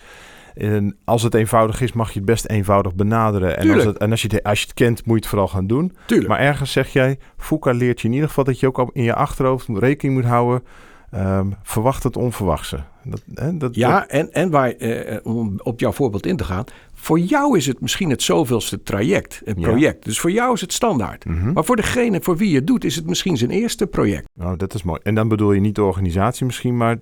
[0.58, 3.58] eh, als het eenvoudig is, mag je het best eenvoudig benaderen.
[3.58, 5.48] En, als, het, en als, je het, als je het kent, moet je het vooral
[5.48, 5.96] gaan doen.
[6.06, 6.30] Tuurlijk.
[6.30, 9.04] Maar ergens zeg jij, Fuka leert je in ieder geval dat je ook al in
[9.04, 10.64] je achterhoofd rekening moet houden.
[11.12, 12.84] ehm, verwacht het onverwachte.
[13.04, 16.44] Dat, hè, dat, Ja, en, en waar, eh, eh, om op jouw voorbeeld in te
[16.44, 16.64] gaan.
[16.94, 19.68] Voor jou is het misschien het zoveelste traject, een Ja.
[19.68, 20.06] project.
[20.06, 21.26] Dus voor jou is het standaard.
[21.26, 21.52] Mhm.
[21.54, 24.28] Maar voor degene voor wie je het doet, is het misschien zijn eerste project.
[24.40, 25.00] Oh, dat is mooi.
[25.04, 26.98] En dan bedoel je niet de organisatie misschien, maar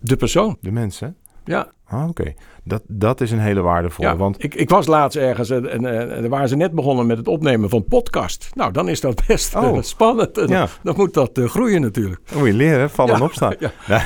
[0.00, 0.56] De persoon.
[0.60, 1.16] de mensen.
[1.44, 2.34] Ja, Ah, Oké,
[2.66, 4.08] dat, dat is een hele waardevolle.
[4.08, 4.16] ja.
[4.16, 5.84] Want ik, ik was laatst ergens en, en,
[6.24, 8.48] eh, waren ze net begonnen met het opnemen van podcast.
[8.54, 9.82] Nou, dan is dat best eh, Oh.
[9.82, 10.38] spannend.
[10.38, 10.68] En Ja.
[10.82, 12.20] Dan moet dat eh, groeien natuurlijk.
[12.28, 13.54] dan moet je leren, vallen en Ja, opstaan.
[13.86, 14.02] ja.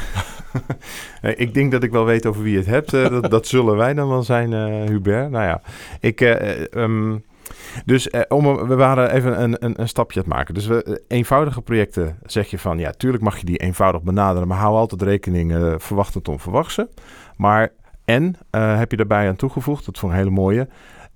[1.37, 2.92] Ik denk dat ik wel weet over wie je het hebt.
[2.94, 5.31] Eh, dat, dat zullen wij dan wel zijn, eh, Hubert.
[5.31, 5.62] Nou ja,
[6.01, 6.20] ik...
[6.20, 7.16] eh, eh, ehm,
[7.85, 10.55] dus eh, om, we waren even een, een, een stapje aan het maken.
[10.55, 12.79] Dus we, eh, eenvoudige projecten zeg je van...
[12.79, 14.49] Ja, tuurlijk mag je die eenvoudig benaderen...
[14.49, 16.29] maar hou altijd rekening uh, verwacht het.
[17.37, 17.73] Maar
[18.14, 19.85] en uh, heb je daarbij aan toegevoegd...
[19.85, 20.68] dat vond een hele mooie...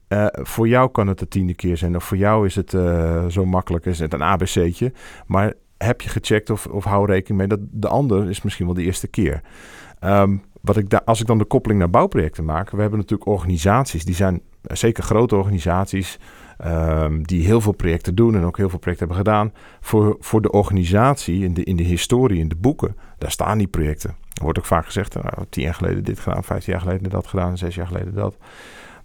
[0.08, 1.96] Uh, voor jou kan het de tiende keer zijn.
[1.96, 4.92] Of voor jou is het uh, zo makkelijk, is het een ABC'tje.
[5.26, 8.74] Maar heb je gecheckt of, of hou rekening mee dat de ander is misschien wel
[8.74, 9.40] de eerste keer.
[10.04, 14.04] Um, wat ik als ik dan de koppeling naar bouwprojecten maak, we hebben natuurlijk organisaties,
[14.04, 16.18] die zijn zeker grote organisaties,
[16.66, 19.52] um, die heel veel projecten doen en ook heel veel projecten hebben gedaan.
[19.80, 23.66] Voor, voor de organisatie, in de, in de historie, in de boeken, daar staan die
[23.66, 24.14] projecten.
[24.42, 27.58] Wordt ook vaak gezegd, nou, tien jaar geleden dit gedaan, vijftien jaar geleden dat gedaan,
[27.58, 28.36] zes jaar geleden dat.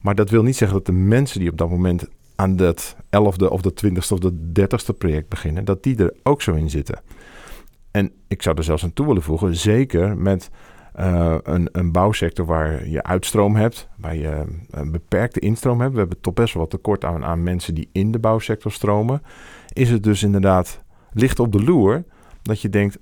[0.02, 3.50] Maar dat wil niet zeggen dat de mensen die op dat moment aan dat elfde
[3.50, 7.02] of de twintigste of de dertigste project beginnen, dat die er ook zo in zitten.
[7.92, 10.50] En ik zou er zelfs aan toe willen voegen, zeker met
[11.00, 15.94] uh, een, een, bouwsector waar je uitstroom hebt, waar je een beperkte instroom hebt.
[15.94, 19.22] We hebben toch best wel wat tekort aan, aan mensen die in de bouwsector stromen.
[19.74, 20.82] Is het dus inderdaad
[21.14, 22.04] licht op de loer
[22.42, 22.98] dat je denkt,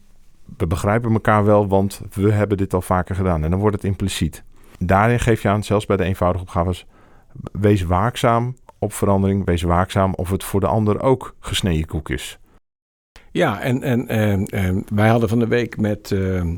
[0.57, 3.43] we begrijpen elkaar wel, want we hebben dit al vaker gedaan.
[3.43, 4.43] En dan wordt het impliciet.
[4.79, 6.85] Daarin geef je aan, zelfs bij de eenvoudige opgaves,
[7.51, 9.45] wees waakzaam op verandering.
[9.45, 12.39] Wees waakzaam of het voor de ander ook gesneden koek is.
[13.37, 16.51] Ja, en, en, en, en wij hadden van de week met uh, uh,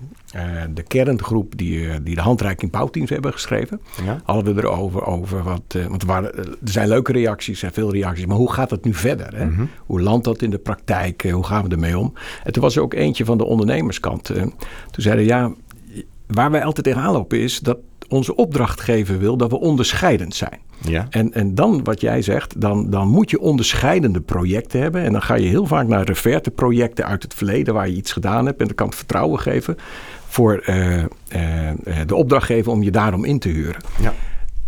[0.74, 3.82] de kerngroep die, uh, die de handreiking bouwteams hebben geschreven.
[4.06, 4.22] Ja?
[4.24, 5.62] Hadden we erover over wat.
[5.68, 8.26] eh, want er, waren, er zijn leuke reacties, er zijn veel reacties.
[8.26, 9.36] Maar hoe gaat het nu verder?
[9.36, 9.46] Hè?
[9.46, 9.52] Mhm.
[9.52, 9.70] Mm -hmm.
[9.86, 11.30] Hoe landt dat in de praktijk?
[11.32, 12.14] hoe gaan we ermee om?
[12.44, 14.24] En toen was er ook eentje van de ondernemerskant.
[14.24, 14.54] toen
[14.92, 15.54] zeiden ja,
[16.28, 20.60] waar wij altijd tegenaan lopen is dat onze opdrachtgever wil dat we onderscheidend zijn.
[20.82, 21.08] Ja.
[21.10, 25.04] En, en dan wat jij zegt, dan, dan moet je onderscheidende projecten hebben.
[25.04, 28.12] En dan ga je heel vaak naar reverte projecten uit het verleden waar je iets
[28.12, 28.62] gedaan hebt.
[28.62, 29.78] En dat kan het vertrouwen geven
[30.28, 31.06] voor uh, uh,
[32.06, 33.82] de opdrachtgever om je daarom in te huren.
[34.02, 34.14] Ja.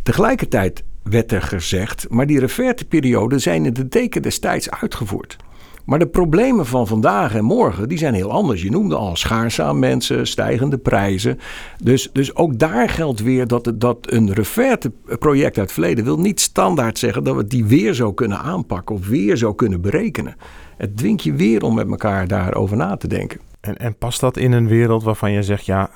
[0.04, 5.38] Tegelijkertijd werd er gezegd, maar die reverteperioden zijn in de teken destijds uitgevoerd.
[5.86, 8.62] Maar de problemen van vandaag en morgen, die zijn heel anders.
[8.62, 11.40] Je noemde al schaarste aan mensen, stijgende prijzen.
[11.84, 16.20] Dus, dus ook daar geldt weer dat, dat een reverte project uit het verleden wil
[16.20, 20.36] niet standaard zeggen dat we die weer zo kunnen aanpakken of weer zo kunnen berekenen.
[20.78, 23.40] Het dwingt je weer om met elkaar daarover na te denken.
[23.62, 25.90] En, en past dat in een wereld waarvan je zegt, ja,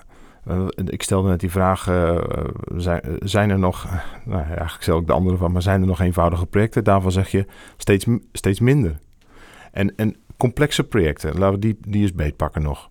[0.47, 2.17] uh, ik stelde net die vraag, uh,
[2.77, 3.87] zijn, zijn, er nog,
[4.25, 6.83] nou eigenlijk stel ik de andere van, maar zijn er nog eenvoudige projecten?
[6.83, 7.45] Daarvan zeg je
[7.77, 8.99] steeds, steeds minder.
[9.75, 12.89] En, en complexe projecten, laten we die, die eens beetpakken nog.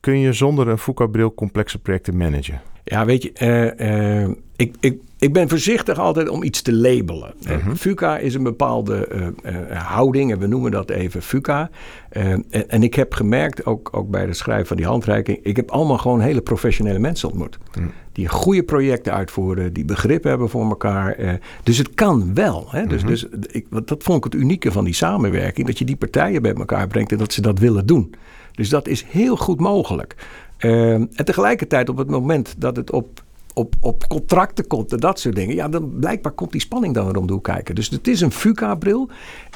[0.00, 2.60] Kun je zonder een Fuka-bril complexe projecten managen?
[2.84, 3.32] Ja, weet je,
[3.78, 7.34] uh, uh, ik, ik, ik ben voorzichtig altijd om iets te labelen.
[7.48, 7.76] Mm -hmm.
[7.76, 9.08] FUCA is een bepaalde
[9.44, 11.70] uh, houding en we noemen dat even FUCA.
[12.08, 15.70] En, en, ik heb gemerkt, ook, ook bij het schrijven van die handreiking, ik heb
[15.70, 17.58] allemaal gewoon hele professionele mensen ontmoet.
[17.78, 17.92] Mm.
[18.12, 21.40] Die goede projecten uitvoeren, die begrip hebben voor elkaar.
[21.62, 22.66] dus het kan wel.
[22.70, 22.86] Hè?
[22.86, 23.16] Dus, mm -hmm.
[23.40, 26.54] dus ik, dat vond ik het unieke van die samenwerking, dat je die partijen bij
[26.54, 28.14] elkaar brengt en dat ze dat willen doen.
[28.54, 30.14] Dus dat is heel goed mogelijk.
[30.58, 33.22] Uh, en tegelijkertijd op het moment dat het op,
[33.54, 37.06] op, op contracten komt en dat soort dingen, ja, dan blijkbaar komt die spanning dan
[37.06, 37.74] weer om de hoek kijken.
[37.74, 39.08] Dus het is een FUCA-bril.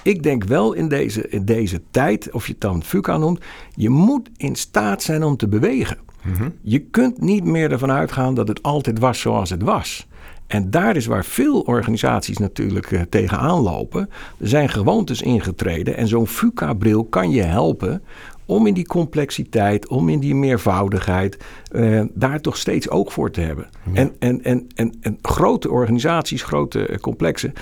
[0.07, 3.91] Ik denk wel in deze, in deze tijd, of je het dan FUCA noemt, je
[3.91, 5.97] moet in staat zijn om te bewegen.
[6.23, 6.55] Mm-hmm.
[6.63, 10.07] Je kunt niet meer ervan uitgaan dat het altijd was zoals het was.
[10.47, 14.11] En daar is waar veel organisaties natuurlijk uh, tegenaan lopen.
[14.39, 18.03] Er zijn gewoontes ingetreden en zo'n FUCA-bril kan je helpen
[18.45, 21.37] om in die complexiteit, om in die meervoudigheid,
[21.73, 23.69] uh, daar toch steeds oog voor te hebben.
[23.93, 24.01] Ja.
[24.01, 27.53] En, en, en, en, en, grote organisaties, grote uh, complexe uh,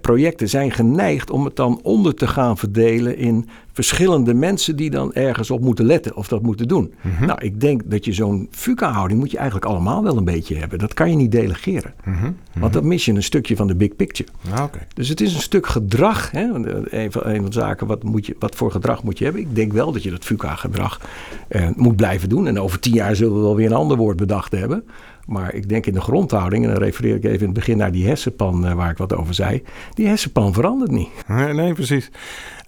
[0.00, 5.14] projecten zijn geneigd om het dan onder te gaan verdelen in verschillende mensen die dan
[5.14, 6.94] ergens op moeten letten of dat moeten doen.
[7.00, 7.26] Mm-hmm.
[7.26, 10.78] Nou, ik denk dat je zo'n FUCA-houding moet je eigenlijk allemaal wel een beetje hebben.
[10.78, 11.94] Dat kan je niet delegeren.
[12.04, 12.20] Mm-hmm.
[12.22, 12.60] Mm-hmm.
[12.60, 14.30] Want dan mis je een stukje van de big picture.
[14.50, 14.86] Ah, okay.
[14.94, 16.30] Dus het is een stuk gedrag.
[16.30, 16.42] Hè?
[16.42, 19.42] Een, van, een van de zaken, wat, moet je, wat voor gedrag moet je hebben?
[19.42, 21.00] Ik denk wel dat je dat FUCA-gedrag
[21.48, 22.46] uh, moet blijven doen.
[22.46, 24.84] En over tien jaar zullen we wel weer een ander woord bedacht hebben.
[25.26, 27.92] Maar ik denk in de grondhouding, en dan refereer ik even in het begin naar
[27.92, 29.62] die hersenpan uh, waar ik wat over zei.
[29.94, 31.08] Die hersenpan verandert niet.
[31.26, 32.10] Nee, nee precies.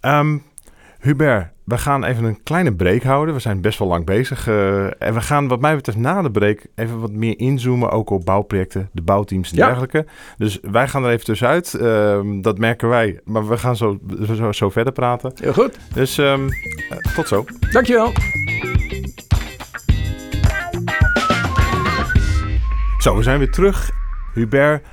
[0.02, 0.42] Um,
[1.04, 3.34] Hubert, we gaan even een kleine break houden.
[3.34, 4.48] We zijn best wel lang bezig.
[4.48, 7.90] Uh, en we gaan wat mij betreft na de break even wat meer inzoomen.
[7.90, 9.66] Ook op bouwprojecten, de bouwteams en ja.
[9.66, 10.06] dergelijke.
[10.36, 11.78] Dus wij gaan er even tussenuit.
[11.80, 13.20] Uh, dat merken wij.
[13.24, 13.98] Maar we gaan zo,
[14.32, 15.32] zo, zo verder praten.
[15.34, 15.78] Heel goed.
[15.94, 16.48] Dus um,
[17.14, 17.44] tot zo.
[17.70, 18.12] Dankjewel.
[22.98, 23.90] Zo, we zijn weer terug.
[24.34, 24.86] Hubert,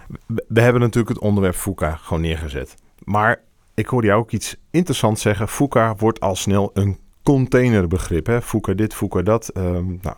[0.48, 2.76] we hebben natuurlijk het onderwerp FUCA gewoon neergezet.
[3.04, 3.40] Maar
[3.74, 5.48] ik hoorde jou ook iets interessants zeggen.
[5.48, 8.26] FUCA wordt al snel een containerbegrip.
[8.26, 8.40] Hè?
[8.76, 9.52] Dit, FUCA dat.
[9.58, 10.16] Um, nou,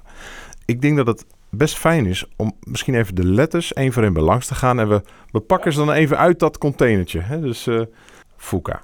[0.66, 4.14] ik denk dat het best fijn is om misschien even de letters één voor één
[4.14, 4.80] belangs te gaan.
[4.80, 7.20] En we, we pakken ze dan even uit dat containertje.
[7.20, 7.40] Hè?
[7.40, 7.82] Dus uh.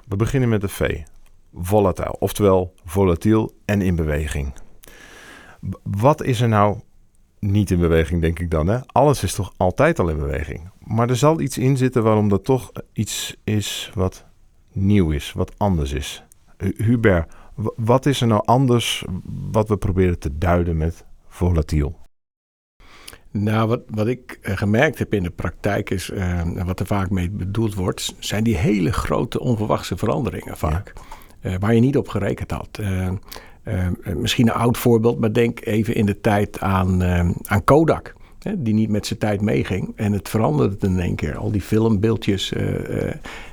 [0.08, 1.00] We beginnen met de V.
[1.54, 4.54] Volatile, oftewel volatiel en in beweging.
[5.82, 6.80] Wat is er nou
[7.38, 8.66] niet in beweging, denk ik dan.
[8.66, 8.78] Hè?
[8.86, 10.70] Alles is toch altijd al in beweging.
[10.84, 14.24] Maar er zal iets in zitten waarom dat toch iets is wat
[14.72, 16.22] nieuw is, wat anders is.
[16.76, 17.32] Hubert,
[17.76, 19.04] wat is er nou anders
[19.50, 21.98] wat we proberen te duiden met volatiel?
[23.30, 27.30] Nou, wat, wat ik gemerkt heb in de praktijk is, uh, wat er vaak mee
[27.30, 30.92] bedoeld wordt, zijn die hele grote onverwachte veranderingen vaak.
[30.94, 31.50] Ja.
[31.50, 32.78] Uh, waar je niet op gerekend had.
[32.80, 33.08] Uh,
[34.14, 37.02] misschien een oud voorbeeld, maar denk even in de tijd aan,
[37.44, 38.14] aan Kodak.
[38.42, 39.92] Hè, die niet met zijn tijd meeging.
[39.96, 41.36] En het veranderde in één keer.
[41.36, 42.62] Al die filmbeeldjes, uh,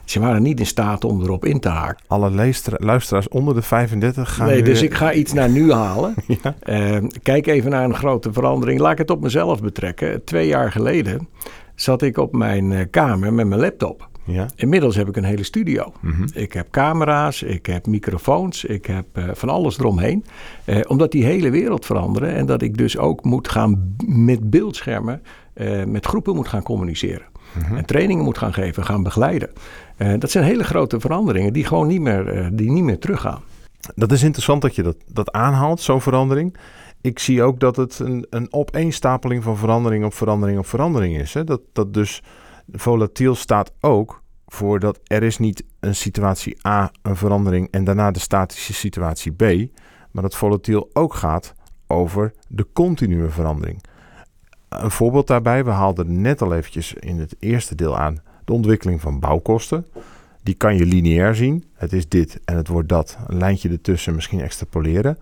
[0.06, 2.04] ze waren niet in staat om erop in te haken.
[2.08, 6.14] Alle luisteraars onder de 35 gaan Nee, dus ik ga iets naar nu halen.
[6.42, 6.56] ja.
[7.24, 8.80] kijk even naar een grote verandering.
[8.80, 10.24] Laat ik het op mezelf betrekken.
[10.24, 11.28] Twee jaar geleden
[11.76, 14.10] zat ik op mijn kamer met mijn laptop.
[14.28, 14.48] Ja.
[14.56, 15.94] Inmiddels heb ik een hele studio.
[16.00, 16.26] Mm-hmm.
[16.34, 20.26] Ik heb camera's, ik heb microfoons, ik heb uh, van alles eromheen.
[20.66, 25.22] Uh, omdat die hele wereld veranderen en dat ik dus ook moet gaan met beeldschermen,
[25.56, 27.26] uh, met groepen moet gaan communiceren.
[27.58, 27.78] Mm-hmm.
[27.78, 29.50] En trainingen moet gaan geven, gaan begeleiden.
[30.20, 33.42] dat zijn hele grote veranderingen die gewoon niet meer, die niet meer teruggaan.
[33.96, 36.58] Dat is interessant dat je dat, dat aanhaalt, zo'n verandering.
[37.02, 41.34] Ik zie ook dat het een, een opeenstapeling van verandering op verandering op verandering is.
[41.34, 41.44] Hè?
[41.44, 42.24] Dat, dat dus
[42.72, 48.12] volatiel staat ook voor dat er is niet een situatie A, een verandering en daarna
[48.12, 49.72] de statische situatie B,
[50.12, 51.56] maar dat volatiel ook gaat
[51.88, 53.84] over de continue verandering.
[54.70, 59.02] Een voorbeeld daarbij, we haalden net al eventjes in het eerste deel aan de ontwikkeling
[59.02, 59.86] van bouwkosten.
[60.44, 61.66] Die kan je lineair zien.
[61.74, 63.18] Het is dit en het wordt dat.
[63.28, 65.18] Een lijntje ertussen, misschien extrapoleren.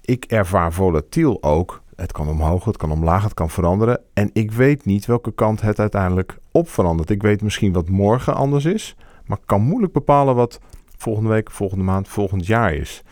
[0.00, 4.00] Ik ervaar volatiel ook het kan omhoog, het kan omlaag, het kan veranderen.
[4.12, 7.10] En ik weet niet welke kant het uiteindelijk op verandert.
[7.10, 10.60] Ik weet misschien wat morgen anders is, maar kan moeilijk bepalen wat
[10.96, 13.02] volgende week, volgende maand, volgend jaar is.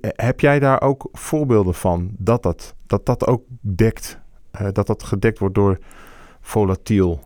[0.00, 4.18] heb jij daar ook voorbeelden van dat dat, dat, dat ook dekt,
[4.72, 5.78] dat dat gedekt wordt door
[6.40, 7.20] volatiel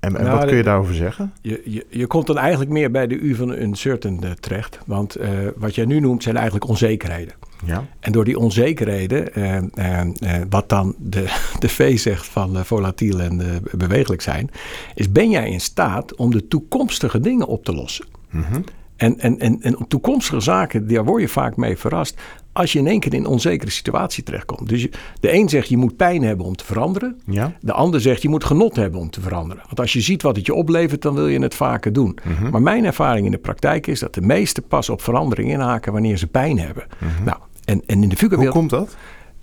[0.00, 1.32] en, en nou, wat kun je daarover zeggen?
[1.42, 4.78] Je, je, je komt dan eigenlijk meer bij de U van uncertain uh, terecht.
[4.86, 7.34] Want uh, wat jij nu noemt zijn eigenlijk onzekerheden.
[7.66, 7.86] Ja.
[8.00, 11.24] En door die onzekerheden, uh, wat dan de,
[11.58, 14.50] de V zegt van volatiel en bewegelijk zijn,
[14.94, 18.06] is ben jij in staat om de toekomstige dingen op te lossen.
[18.30, 18.64] Mm
[18.96, 22.20] en, en, en, en toekomstige zaken, daar word je vaak mee verrast
[22.52, 24.68] als je in één keer in een onzekere situatie terechtkomt.
[24.68, 24.88] Dus
[25.20, 27.20] de een zegt je moet pijn hebben om te veranderen.
[27.26, 27.52] Ja.
[27.60, 29.62] De ander zegt je moet genot hebben om te veranderen.
[29.64, 32.18] Want als je ziet wat het je oplevert, dan wil je het vaker doen.
[32.24, 32.50] Mhm.
[32.50, 36.16] Maar mijn ervaring in de praktijk is dat de meesten pas op verandering inhaken wanneer
[36.16, 36.86] ze pijn hebben.
[36.98, 37.24] Mhm.
[37.24, 38.96] Nou, en, en in de Hoe komt dat?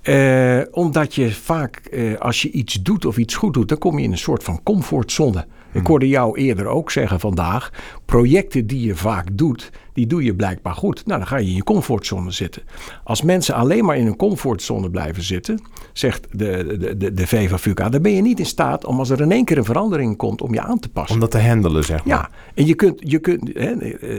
[0.03, 3.97] Uh, omdat je vaak, uh, als je iets doet of iets goed doet, dan kom
[3.97, 5.39] je in een soort van comfortzone.
[5.39, 5.88] Ik hmm.
[5.88, 7.71] hoorde jou eerder ook zeggen vandaag,
[8.05, 11.06] projecten die je vaak doet, die doe je blijkbaar goed.
[11.06, 12.62] Nou, dan ga je in je comfortzone zitten.
[13.04, 15.60] Als mensen alleen maar in een comfortzone blijven zitten,
[15.94, 19.32] zegt de, de, de, de dan ben je niet in staat om als er in
[19.32, 21.14] één keer een verandering komt, om je aan te passen.
[21.14, 22.18] Om dat te handelen, zeg maar.
[22.18, 23.70] Ja, en je kunt, je kunt, hè,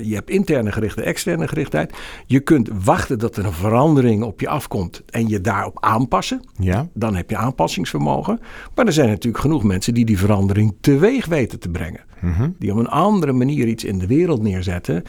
[0.03, 1.93] je hebt interne gerichtheid, externe gerichtheid.
[2.27, 6.41] Je kunt wachten dat er een verandering op je afkomt en je daarop aanpassen.
[6.59, 6.89] Ja.
[6.95, 8.41] Dan heb je aanpassingsvermogen.
[8.75, 12.01] Maar er zijn natuurlijk genoeg mensen die die verandering teweeg weten te brengen.
[12.21, 12.51] Mhm.
[12.59, 15.03] Die op een andere manier iets in de wereld neerzetten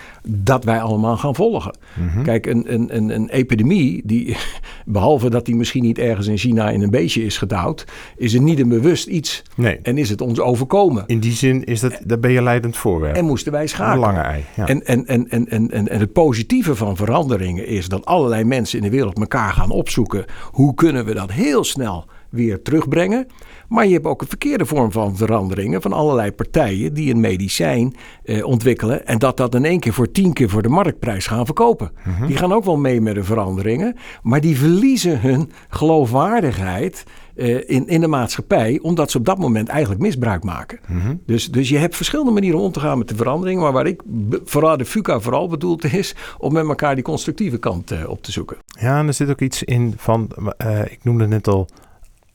[0.55, 1.77] dat wij allemaal gaan volgen.
[1.93, 2.23] Mhm.
[2.23, 4.37] Kijk, een, een, een, een, epidemie, die,
[4.85, 7.85] behalve dat die misschien niet ergens in China in een beestje is gedouwd,
[8.17, 9.43] is het niet een bewust iets.
[9.55, 9.79] Nee.
[9.81, 11.03] En is het ons overkomen.
[11.07, 13.15] In die zin is dat, daar ben je leidend voorwerp.
[13.15, 14.07] En moesten wij schakelen.
[14.07, 14.43] Een lange ei.
[14.55, 14.67] Ja.
[14.67, 18.77] En, en, en, en, en, en, en het positieve van veranderingen is dat allerlei mensen
[18.77, 20.25] in de wereld elkaar gaan opzoeken.
[20.51, 23.27] Hoe kunnen we dat heel snel weer terugbrengen.
[23.67, 27.95] Maar je hebt ook een verkeerde vorm van veranderingen van allerlei partijen die een medicijn
[28.23, 31.45] eh, ontwikkelen en dat dat in één keer voor tien keer voor de marktprijs gaan
[31.45, 31.91] verkopen.
[32.05, 32.27] Mhm.
[32.27, 37.03] Die gaan ook wel mee met de veranderingen, maar die verliezen hun geloofwaardigheid
[37.35, 40.79] eh, in, in de maatschappij, omdat ze op dat moment eigenlijk misbruik maken.
[40.87, 41.15] Mhm.
[41.25, 44.01] dus, dus je hebt verschillende manieren om te gaan met de verandering, maar waar ik
[44.43, 48.31] vooral de FUCA vooral bedoeld is, om met elkaar die constructieve kant uh, op te
[48.31, 48.57] zoeken.
[48.79, 51.67] Ja, en er zit ook iets in van, uh, ik noemde net al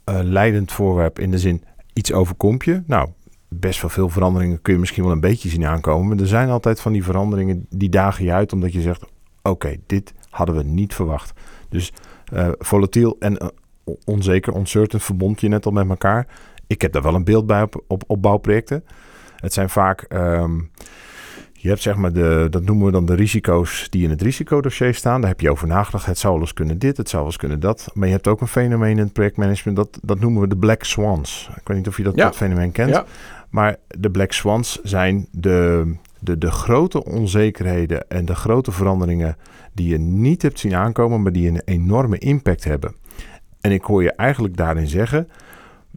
[0.05, 2.83] leidend voorwerp in de zin iets overkomt je.
[2.87, 3.09] Nou,
[3.49, 6.09] best wel veel veranderingen kun je misschien wel een beetje zien aankomen.
[6.09, 9.05] Maar er zijn altijd van die veranderingen die dagen je uit omdat je zegt:
[9.43, 11.33] oké, dit hadden we niet verwacht.
[11.69, 11.93] Dus
[12.33, 16.27] uh, volatiel en uh, onzeker, uncertain verbond je net al met elkaar.
[16.67, 18.85] Ik heb daar wel een beeld bij op, op, bouwprojecten.
[19.37, 20.71] Het zijn vaak um,
[21.63, 24.95] je hebt zeg maar de, dat noemen we dan de risico's die in het risicodossier
[24.95, 25.21] staan.
[25.21, 26.07] Daar heb je over nagedacht.
[26.07, 27.91] Het zou wel eens kunnen dit, het zou wel eens kunnen dat.
[27.95, 30.85] Maar je hebt ook een fenomeen in het projectmanagement, dat, dat noemen we de black
[30.85, 31.51] swans.
[31.57, 32.91] Ik weet niet of je dat, dat fenomeen kent.
[32.91, 33.05] Ja.
[33.51, 39.37] Maar de black swans zijn de, de, de grote onzekerheden en de grote veranderingen
[39.73, 42.95] die je niet hebt zien aankomen, maar die een enorme impact hebben.
[43.61, 45.29] En ik hoor je eigenlijk daarin zeggen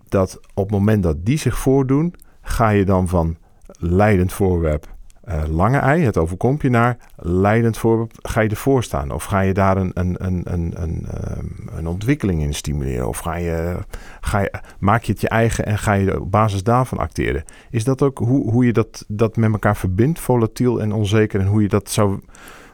[0.10, 3.38] dat op het moment dat die zich voordoen, ga je dan van
[3.78, 4.92] leidend voorwerp
[5.30, 9.12] uh, lange ei, het overkomt je naar leidend voorbeeld, ga je ervoor staan?
[9.12, 13.08] Of ga je daar een, een, een, een, een, ehm, een ontwikkeling in stimuleren?
[13.08, 13.78] Of ga je,
[14.22, 17.44] ga je, maak je het je eigen en ga je op basis daarvan acteren?
[17.70, 21.48] Is dat ook hoe, hoe je dat, dat met elkaar verbindt, volatiel en onzeker, en
[21.48, 22.20] hoe je dat zou,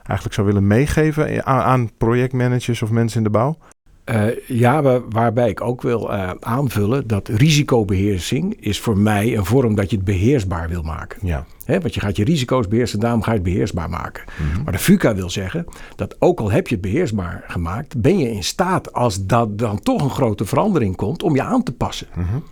[0.04, 3.58] eigenlijk zou willen meegeven aan, aan projectmanagers of mensen in de bouw?
[4.10, 9.76] Uh, ja, waarbij ik ook wil uh, aanvullen dat risicobeheersing is voor mij een vorm
[9.76, 11.28] dat je het beheersbaar wil maken.
[11.28, 11.46] Ja.
[11.66, 14.24] He, want je gaat je risico's beheersen, daarom ga je het beheersbaar maken.
[14.38, 14.64] Mhm.
[14.64, 18.32] Maar de FUCA wil zeggen dat ook al heb je het beheersbaar gemaakt, ben je
[18.32, 22.08] in staat als dat dan toch een grote verandering komt om je aan te passen.
[22.16, 22.44] Mm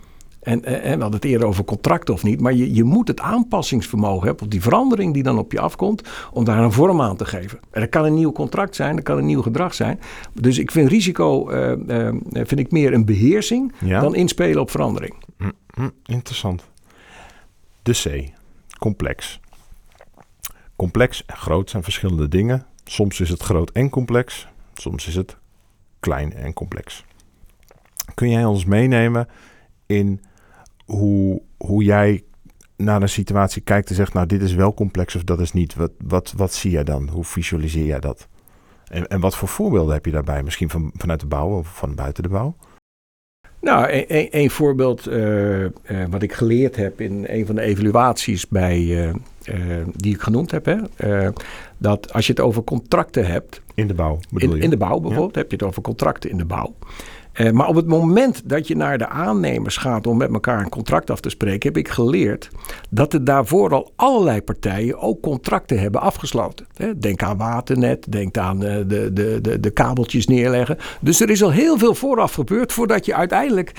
[0.48, 2.40] en, en, we hadden het eerder over contracten of niet.
[2.40, 6.08] Maar je, je moet het aanpassingsvermogen hebben op die verandering die dan op je afkomt.
[6.32, 7.58] Om daar een vorm aan te geven.
[7.70, 10.00] En dat kan een nieuw contract zijn, dat kan een nieuw gedrag zijn.
[10.32, 15.14] Dus ik vind risico uh, uh, vind ik meer een beheersing dan inspelen op verandering.
[15.38, 16.64] Hm, hm, interessant.
[17.82, 18.32] De C,
[18.78, 19.40] complex.
[20.76, 22.66] Complex en groot zijn verschillende dingen.
[22.84, 24.48] Soms is het groot en complex.
[24.74, 25.36] Soms is het
[26.00, 27.04] klein en complex.
[28.14, 29.28] Kun jij ons meenemen
[29.86, 30.20] in
[30.88, 32.22] hoe, hoe jij
[32.76, 35.74] naar een situatie kijkt en zegt, nou dit is wel complex of dat is niet.
[35.74, 37.08] Wat, wat, wat zie jij dan?
[37.08, 38.28] Hoe visualiseer jij dat?
[38.84, 40.42] En, en wat voor voorbeelden heb je daarbij?
[40.42, 42.56] Misschien van, vanuit de bouw of van buiten de bouw?
[43.60, 45.68] Nou, een, een, een voorbeeld uh, uh,
[46.10, 49.12] wat ik geleerd heb in een van de evaluaties bij, uh,
[49.96, 50.64] die ik genoemd heb.
[50.64, 50.76] Hè,
[51.78, 53.62] dat als je het over contracten hebt.
[53.74, 54.62] In de bouw bedoel in, je?
[54.62, 56.74] In de bouw bijvoorbeeld, heb je het over contracten in de bouw.
[57.38, 60.68] Eh, maar op het moment dat je naar de aannemers gaat om met elkaar een
[60.68, 62.50] contract af te spreken, heb ik geleerd
[62.90, 66.66] dat er daarvoor al allerlei partijen ook contracten hebben afgesloten.
[66.96, 70.78] Denk aan waternet, denk aan de, de, de, de kabeltjes neerleggen.
[71.00, 73.72] Dus er is al heel veel vooraf gebeurd voordat je uiteindelijk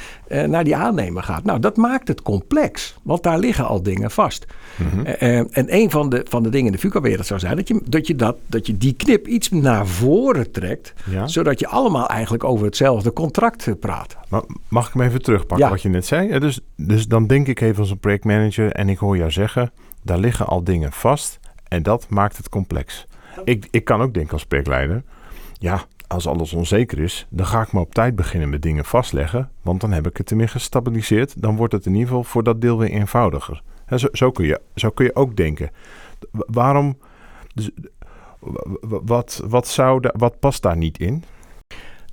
[0.46, 1.44] naar die aannemer gaat.
[1.44, 4.46] Nou, dat maakt het complex, want daar liggen al dingen vast.
[4.76, 5.06] Mhm.
[5.52, 8.08] en een van de, van de dingen in de VUCA-wereld zou zijn dat je, dat,
[8.08, 10.94] je dat, dat je die knip iets naar voren trekt,
[11.26, 13.49] zodat je allemaal eigenlijk over hetzelfde contract
[13.80, 14.18] praat.
[14.30, 16.40] Maar mag ik hem even terugpakken wat je net zei?
[16.40, 19.72] Dus, dus dan denk ik even als een projectmanager en ik hoor jou zeggen,
[20.04, 23.08] daar liggen al dingen vast en dat maakt het complex.
[23.44, 25.04] Ik, ik kan ook denken als projectleider,
[25.54, 29.50] ja, als alles onzeker is, dan ga ik maar op tijd beginnen met dingen vastleggen.
[29.62, 31.42] Want dan heb ik het tenminste gestabiliseerd.
[31.42, 33.62] Dan wordt het in ieder geval voor dat deel weer eenvoudiger.
[33.96, 35.72] Zo, zo, kun, je, zo kun je ook denken.
[36.32, 36.98] Waarom.
[37.54, 37.70] Dus,
[38.82, 41.24] wat, wat, zou wat past daar niet in?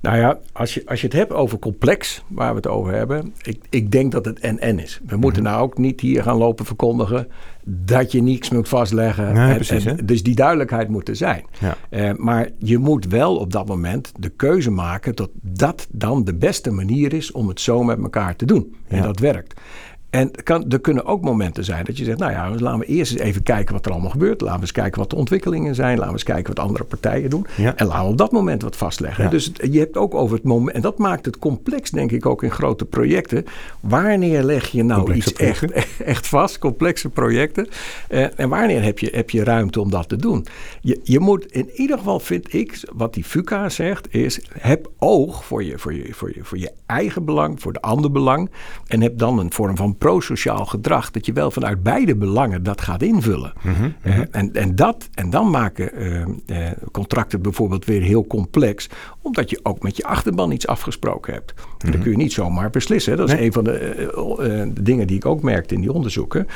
[0.07, 3.33] Nou ja, als je, als je het hebt over complex, waar we het over hebben,
[3.41, 4.99] ik, ik denk dat het en-en is.
[5.05, 5.51] We moeten mhm.
[5.51, 7.27] nou ook niet hier gaan lopen verkondigen
[7.63, 9.35] dat je niets moet vastleggen.
[9.35, 11.43] en, dus die duidelijkheid moet er zijn.
[11.59, 11.77] Ja.
[11.89, 16.35] Uh, maar je moet wel op dat moment de keuze maken dat dat dan de
[16.35, 18.75] beste manier is om het zo met elkaar te doen.
[18.87, 19.61] En dat werkt.
[20.09, 23.11] En kan, er kunnen ook momenten zijn dat je zegt, nou ja, laten we eerst
[23.11, 24.41] eens even kijken wat er allemaal gebeurt.
[24.41, 25.93] Laten we eens kijken wat de ontwikkelingen zijn.
[25.93, 27.45] Laten we eens kijken wat andere partijen doen.
[27.57, 29.29] En laten we op dat moment wat vastleggen.
[29.29, 32.43] Dus je hebt ook over het moment, en dat maakt het complex denk ik ook
[32.43, 33.45] in grote projecten.
[33.79, 35.71] Wanneer leg je nou iets echt,
[36.03, 37.67] echt vast, complexe projecten.
[38.09, 40.45] Uh, en wanneer heb je, heb je ruimte om dat te doen?
[40.81, 45.45] Je, je moet in ieder geval, vind ik, wat die FUCA zegt, is heb oog
[45.45, 48.49] voor je, voor, je, voor, je, voor je eigen belang, voor de ander belang.
[48.87, 52.81] En heb dan een vorm van prosociaal gedrag, dat je wel vanuit beide belangen dat
[52.81, 53.53] gaat invullen.
[53.61, 54.25] Mhm, mhm.
[54.31, 58.89] en, en, dat, en dan maken uh, uh, contracten bijvoorbeeld weer heel complex,
[59.21, 61.53] omdat je ook met je achterban iets afgesproken hebt.
[61.57, 62.01] Mm Dat mhm.
[62.01, 63.17] kun je niet zomaar beslissen.
[63.17, 66.47] Dat is een van de, eh, de, dingen die ik ook merkte in die onderzoeken.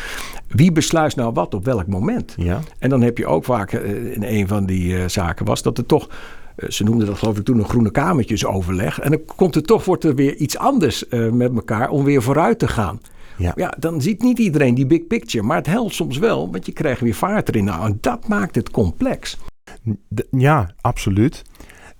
[0.47, 2.33] Wie besluit nou wat op welk moment?
[2.37, 2.59] Ja.
[2.79, 6.09] En dan heb je ook vaak, in een van die zaken was dat er toch
[6.67, 8.99] ze noemden dat geloof ik toen een groene kamertjesoverleg.
[8.99, 12.59] En dan komt er toch, wordt er weer iets anders met elkaar om weer vooruit
[12.59, 12.99] te gaan.
[13.41, 13.51] Ja.
[13.55, 15.43] ja, dan ziet niet iedereen die big picture.
[15.43, 17.63] Maar het helpt soms wel, want je krijgt weer vaart erin.
[17.63, 19.37] Nou, en dat maakt het complex.
[20.31, 21.43] Ja, absoluut.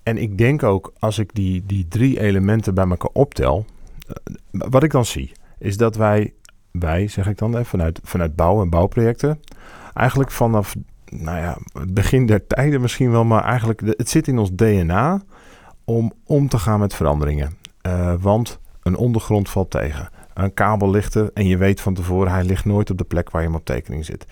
[0.04, 3.66] En ik denk ook, als ik die, die drie elementen bij elkaar optel...
[4.08, 6.34] Eh, wat ik dan zie, is dat wij,
[6.72, 9.40] wij zeg ik dan, vanuit, vanuit bouw en bouwprojecten...
[9.94, 10.76] eigenlijk vanaf
[11.06, 13.24] nou ja, het begin der tijden misschien wel...
[13.24, 15.22] maar eigenlijk, het zit in ons DNA
[15.86, 17.58] om om te gaan met veranderingen.
[17.88, 22.32] Uh, want een ondergrond valt tegen een kabel ligt er en je weet van tevoren,
[22.32, 24.26] hij ligt nooit op de plek waar je hem op tekening zit.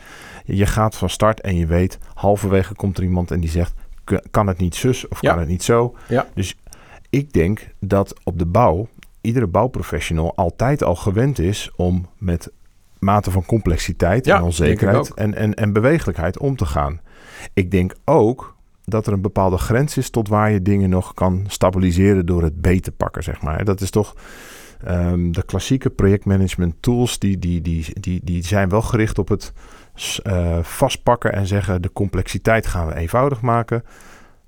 [0.45, 3.73] Je gaat van start en je weet, halverwege komt er iemand en die zegt,
[4.31, 5.95] kan het niet zus of kan het niet zo?
[6.07, 6.27] Ja.
[6.33, 6.57] Dus
[7.09, 8.87] ik denk dat op de bouw
[9.21, 12.51] iedere bouwprofessional altijd al gewend is om met
[12.99, 17.01] mate van complexiteit en onzekerheid en, en, en bewegelijkheid om te gaan.
[17.53, 21.43] Ik denk ook dat er een bepaalde grens is tot waar je dingen nog kan
[21.47, 23.65] stabiliseren door het beter pakken, zeg maar.
[23.65, 24.15] Dat is toch
[24.83, 29.53] Ehm, de klassieke projectmanagement tools die, die, die, die, die zijn wel gericht op het
[30.27, 33.83] uh, vastpakken en zeggen de complexiteit gaan we eenvoudig maken.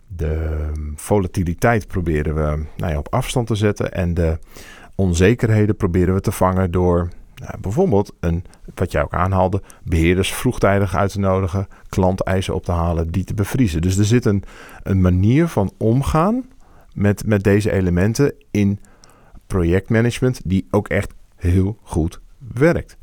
[0.08, 0.58] De
[0.96, 4.40] volatiliteit proberen we nou ja, op afstand te zetten en de
[4.96, 8.44] onzekerheden proberen we te vangen door nou, bijvoorbeeld een,
[8.76, 13.34] wat jij ook aanhaalde, beheerders vroegtijdig uit te nodigen, klanteisen op te halen, die te
[13.34, 13.82] bevriezen.
[13.82, 14.44] Dus er zit een,
[14.84, 16.46] een manier van omgaan
[16.94, 18.80] met, met deze elementen in
[19.52, 22.20] projectmanagement die ook echt heel goed
[22.54, 22.98] werkt.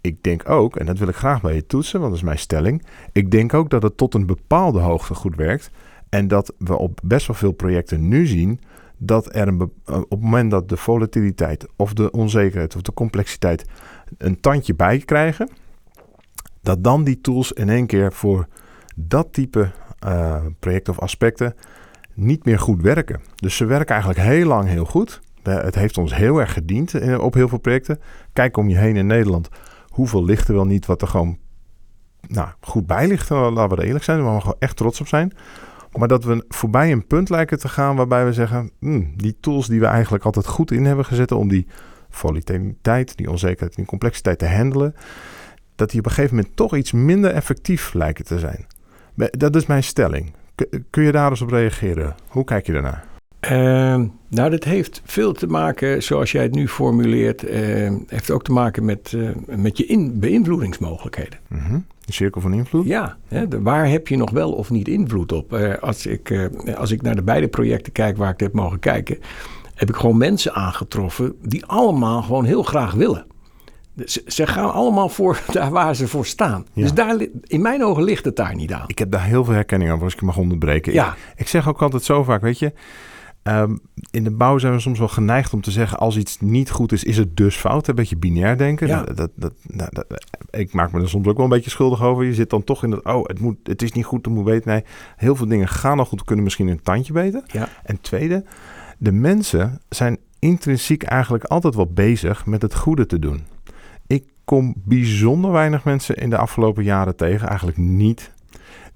[0.00, 2.38] Ik denk ook, en dat wil ik graag bij je toetsen, want dat is mijn
[2.38, 2.82] stelling.
[3.12, 5.70] Ik denk ook dat het tot een bepaalde hoogte goed werkt.
[6.08, 8.60] En dat we op best wel veel projecten nu zien
[8.96, 12.92] dat er een, eh, op het moment dat de volatiliteit of de onzekerheid of de
[12.92, 13.64] complexiteit
[14.18, 15.48] een tandje bij krijgen,
[16.62, 18.46] dat dan die tools in één keer voor
[18.96, 19.70] dat type
[20.06, 21.54] uh, projecten of aspecten
[22.14, 23.20] niet meer goed werken.
[23.34, 25.20] Dus ze werken eigenlijk heel lang heel goed.
[25.48, 28.00] Het heeft ons heel erg gediend op heel veel projecten.
[28.32, 29.48] Kijk om je heen in Nederland.
[29.88, 31.38] Hoeveel ligt er wel niet wat er gewoon
[32.28, 33.30] nou, goed bij ligt.
[33.30, 34.22] Laten we eerlijk zijn.
[34.22, 35.32] Waar we gewoon echt trots op zijn.
[35.92, 38.70] Maar dat we voorbij een punt lijken te gaan waarbij we zeggen...
[38.78, 41.32] Hmm, die tools die we eigenlijk altijd goed in hebben gezet...
[41.32, 41.66] om die
[42.10, 44.94] volatiliteit, die onzekerheid, die complexiteit te handelen...
[45.74, 48.66] dat die op een gegeven moment toch iets minder effectief lijken te zijn.
[49.30, 50.32] Dat is mijn stelling.
[50.90, 52.14] Kun je daar eens op reageren?
[52.28, 53.13] Hoe kijk je daarnaar?
[53.52, 58.44] Uh, nou, dat heeft veel te maken, zoals jij het nu formuleert, uh, heeft ook
[58.44, 61.38] te maken met, uh, met je in, beïnvloedingsmogelijkheden.
[61.48, 62.86] Mm De cirkel van invloed?
[62.86, 65.52] Ja, hè, de, waar heb je nog wel of niet invloed op?
[65.52, 69.18] Eh, als, ik, als ik naar de beide projecten kijk waar ik heb mogen kijken,
[69.74, 73.26] heb ik gewoon mensen aangetroffen die allemaal gewoon heel graag willen.
[74.04, 76.66] Ze, ze gaan allemaal voor daar waar ze voor staan.
[76.72, 76.82] Ja.
[76.82, 78.84] Dus daar, in mijn ogen ligt het daar niet aan.
[78.86, 80.92] Ik heb daar heel veel herkenning aan, als ik mag onderbreken.
[80.92, 81.08] Ja.
[81.08, 82.72] Ik, ik zeg ook altijd zo vaak, weet je...
[83.44, 83.76] ehm,
[84.10, 85.98] in de bouw zijn we soms wel geneigd om te zeggen...
[85.98, 87.88] als iets niet goed is, is het dus fout.
[87.88, 88.86] Een beetje binair denken.
[88.86, 89.02] Ja.
[89.02, 92.02] Dat, dat, dat, nou, dat- ik maak me er soms ook wel een beetje schuldig
[92.02, 92.24] over.
[92.24, 93.04] Je zit dan toch in dat...
[93.04, 94.70] oh, het, moet, het is niet goed, het moet beter.
[94.72, 94.84] Nee,
[95.16, 97.42] heel veel dingen gaan al goed, kunnen misschien een tandje beter.
[97.46, 97.68] Ja.
[97.84, 98.44] En tweede,
[98.98, 103.42] de mensen zijn intrinsiek eigenlijk altijd wel bezig met het goede te doen.
[104.06, 108.32] Ik kom bijzonder weinig mensen in de afgelopen jaren tegen, eigenlijk niet,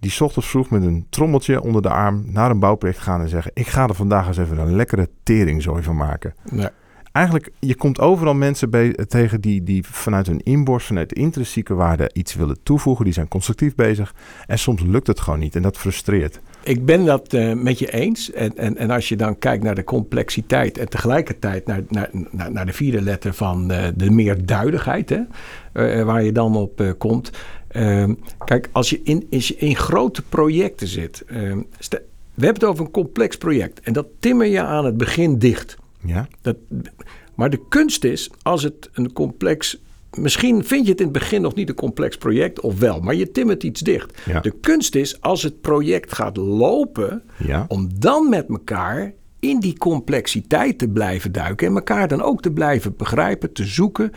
[0.01, 3.28] die 's ochtends vroeg met een trommeltje onder de arm naar een bouwproject gaan en
[3.28, 6.34] zeggen: Ik ga er vandaag eens even een lekkere teringzooi van maken.
[6.51, 6.68] Nee.
[7.12, 11.74] Eigenlijk, je komt overal mensen be- tegen die, die vanuit hun inborst, vanuit de intrinsieke
[11.74, 13.05] waarde iets willen toevoegen.
[13.05, 14.14] Die zijn constructief bezig.
[14.46, 16.40] En soms lukt het gewoon niet en dat frustreert.
[16.62, 18.32] Ik ben dat eh, met je eens.
[18.32, 22.53] En, en, en als je dan kijkt naar de complexiteit en tegelijkertijd naar, naar, naar,
[22.53, 25.20] naar de vierde letter van eh, de meerduidigheid, hè,
[25.72, 27.30] eh, waar je dan op eh, komt.
[27.68, 28.14] Ehm,
[28.44, 31.22] kijk, als je in, als je in grote projecten zit.
[31.26, 31.58] ehm,
[32.34, 35.76] we hebben het over een complex project en dat timmer je aan het begin dicht.
[36.04, 36.28] Ja?
[36.40, 36.56] Dat,
[37.34, 39.78] maar de kunst is, als het een complex.
[40.12, 43.14] Misschien vind je het in het begin nog niet een complex project, of wel, maar
[43.14, 44.18] je timmert iets dicht.
[44.26, 44.40] Ja.
[44.40, 47.64] De kunst is, als het project gaat lopen, Ja.
[47.68, 52.50] om dan met elkaar in die complexiteit te blijven duiken en elkaar dan ook te
[52.50, 54.12] blijven begrijpen, te zoeken.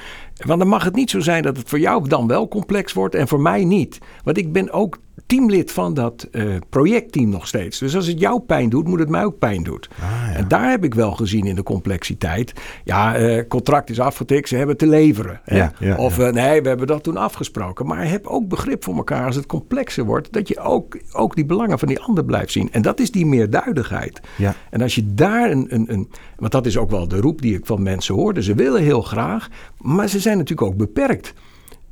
[0.46, 3.16] Want dan mag het niet zo zijn dat het voor jou dan wel complex wordt
[3.16, 3.98] en voor mij niet.
[4.24, 5.00] Want ik ben ook
[5.32, 7.80] teamlid van dat eh, projectteam nog steeds.
[7.80, 9.80] Dus als het jou pijn doet, moet het mij ook pijn doen.
[10.00, 10.34] Ah, ja.
[10.34, 12.54] En daar heb ik wel gezien in de complexiteit.
[12.84, 15.42] Ja, eh, contract is afgetikt, ze hebben te leveren.
[15.46, 17.86] Ja, ja, of eh, nee, we hebben dat toen afgesproken.
[17.86, 20.34] Maar heb ook begrip voor elkaar als het complexer wordt.
[20.34, 22.72] Dat je ook, ook die belangen van die ander blijft zien.
[22.72, 24.22] En dat is die meerduidigheid.
[24.38, 24.56] Ja.
[24.70, 26.10] En als je daar een, een, een.
[26.38, 28.44] Want dat is ook wel de roep die ik van mensen hoorde.
[28.44, 31.34] Ze willen heel graag, maar ze zijn natuurlijk ook beperkt.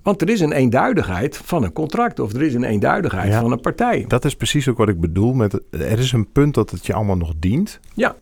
[0.04, 2.20] Want er is een eenduidigheid van een contract.
[2.20, 3.40] Of er is een eenduidigheid Ja.
[3.42, 4.06] van een partij.
[4.08, 5.62] Dat is precies ook wat ik bedoel met...
[5.72, 7.80] Er is een punt dat het je allemaal nog dient.
[7.94, 8.16] Ja,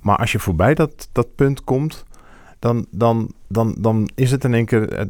[0.00, 2.04] Maar als je voorbij dat, dat punt komt,
[2.58, 5.04] dan, dan, dan, dan is het in één keer, eh,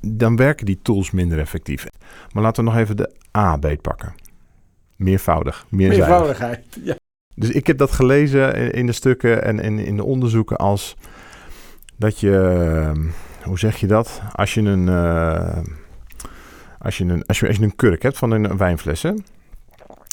[0.00, 1.86] dan werken die tools minder effectief.
[2.32, 4.14] Maar laten we nog even de A beetpakken.
[4.96, 6.06] Meervoudig, meerzijdig.
[6.08, 6.64] meervoudigheid.
[6.84, 6.96] Ja.
[7.34, 10.96] Dus ik heb dat gelezen in- de stukken en in, in de onderzoeken als
[11.96, 12.92] dat je,
[13.44, 14.22] hoe zeg je dat?
[14.32, 15.58] Als je een, eh,
[16.78, 19.12] als je een, als je, als je een kurk hebt van een, wijnfles, hè?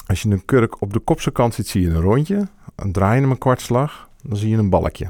[0.07, 2.47] Als je een kurk op de kopse kant ziet, zie je een rondje.
[2.75, 5.07] Dan draai je hem een kwartslag, dan zie je een balkje.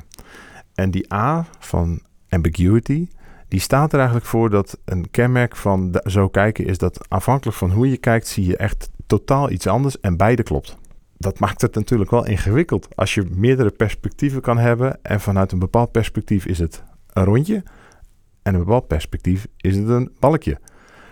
[0.74, 3.08] En die A van ambiguity,
[3.48, 7.72] die staat er eigenlijk voor dat een kenmerk van zo kijken is dat afhankelijk van
[7.72, 10.78] hoe je kijkt, zie je echt totaal iets anders en beide klopt
[11.20, 12.88] dat maakt het natuurlijk wel ingewikkeld.
[12.96, 17.64] Als je meerdere perspectieven kan hebben en vanuit een bepaald perspectief is het een rondje
[18.50, 20.58] en een bepaald perspectief is het een balkje.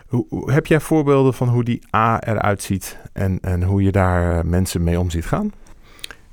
[0.07, 4.37] Hoe, heb jij voorbeelden van hoe die A eruit ziet en, en hoe je daar
[4.37, 5.51] eh, mensen mee om ziet gaan?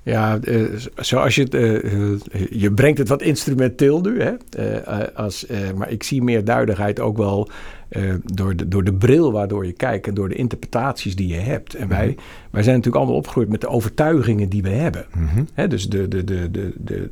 [0.02, 0.62] Ja, eh,
[0.96, 1.54] zoals je het.
[1.54, 4.32] eh, je brengt het wat instrumenteel nu, hè?
[5.14, 5.46] Als,
[5.76, 7.48] maar ik zie meer duidelijkheid ook wel
[8.24, 11.74] door, de, door de bril waardoor je kijkt en door de interpretaties die je hebt.
[11.74, 12.16] En wij,
[12.50, 15.06] wij zijn natuurlijk allemaal opgegroeid met de overtuigingen die we hebben.
[15.54, 17.10] Hè, dus de, de, de, de, de,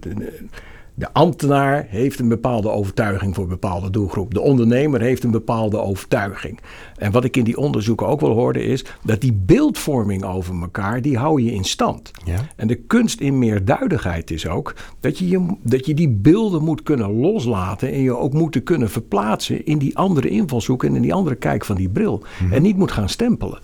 [0.94, 4.34] de, ambtenaar heeft een bepaalde overtuiging voor een bepaalde doelgroep.
[4.34, 6.60] De ondernemer heeft een bepaalde overtuiging.
[6.96, 11.02] En wat ik in die onderzoeken ook wel hoorde is dat die beeldvorming over elkaar,
[11.02, 12.10] die hou je in stand.
[12.24, 12.38] Ja.
[12.56, 16.82] En de kunst in meerduidigheid is ook dat je, je, dat je die beelden moet
[16.82, 21.14] kunnen loslaten en je ook moet kunnen verplaatsen in die andere invalshoek en in die
[21.14, 22.22] andere kijk van die bril.
[22.50, 23.58] En niet moet gaan stempelen.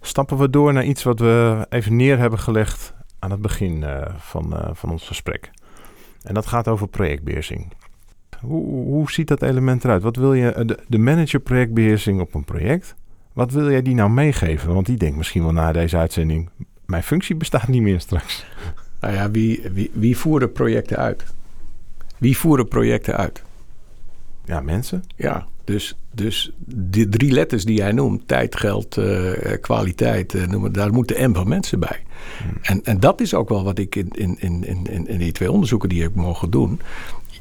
[0.00, 4.14] Stappen we door naar iets wat we even neer hebben gelegd aan het begin eh,
[4.16, 5.50] van, eh, van ons gesprek.
[6.28, 7.72] En dat gaat over projectbeheersing.
[8.40, 10.02] Hoe, hoe ziet dat element eruit?
[10.02, 12.94] Wat wil je, eh, de, de manager projectbeheersing op een project,
[13.32, 14.74] wat wil jij die nou meegeven?
[14.74, 16.50] Want die denkt misschien wel na deze uitzending,
[16.86, 18.44] mijn functie bestaat niet meer straks.
[19.00, 21.24] Nou ja, wie, wie, wie voeren projecten uit?
[22.18, 23.42] Wie voeren projecten uit?
[24.44, 25.04] Ja, mensen.
[25.16, 30.64] Ja, dus, dus die drie letters die jij noemt, tijd, geld, eh, kwaliteit, eh, noem
[30.64, 32.02] het, daar moet de M van mensen bij.
[32.62, 35.52] En, en dat is ook wel wat ik in, in, in, in, in die twee
[35.52, 36.80] onderzoeken die ik mogen doen.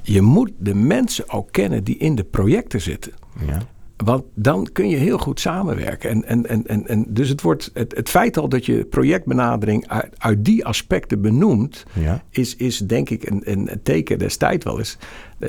[0.01, 3.11] Je moet de mensen ook kennen die in de projecten zitten.
[3.47, 3.61] Ja.
[4.03, 6.09] Want dan kun je heel goed samenwerken.
[6.09, 9.87] En, en, en, en, en dus het, wordt, het, het feit al dat je projectbenadering
[9.87, 12.23] uit, uit die aspecten benoemt, Ja.
[12.29, 14.97] is, is denk ik een, een teken destijds wel eens.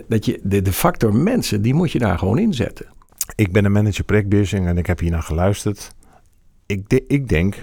[0.08, 2.86] Dat je de, de factor mensen, die moet je daar gewoon inzetten.
[3.34, 5.94] Ik ben een manager projectbeheersing en ik heb hier naar geluisterd.
[6.66, 7.54] Ik, de- ik denk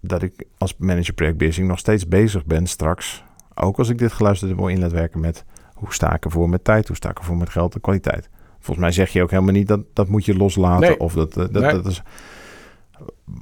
[0.00, 3.24] dat ik als manager projectbeheersing nog steeds bezig ben straks
[3.54, 5.44] ook als ik dit geluisterd heb, wel in laat werken met
[5.74, 8.28] hoe sta ik ervoor met tijd, hoe sta ik ervoor met geld en kwaliteit.
[8.52, 10.98] Volgens mij zeg je ook helemaal niet dat dat moet je loslaten Nee.
[11.00, 11.72] of dat, eh, dat, Nee.
[11.72, 12.02] dat is.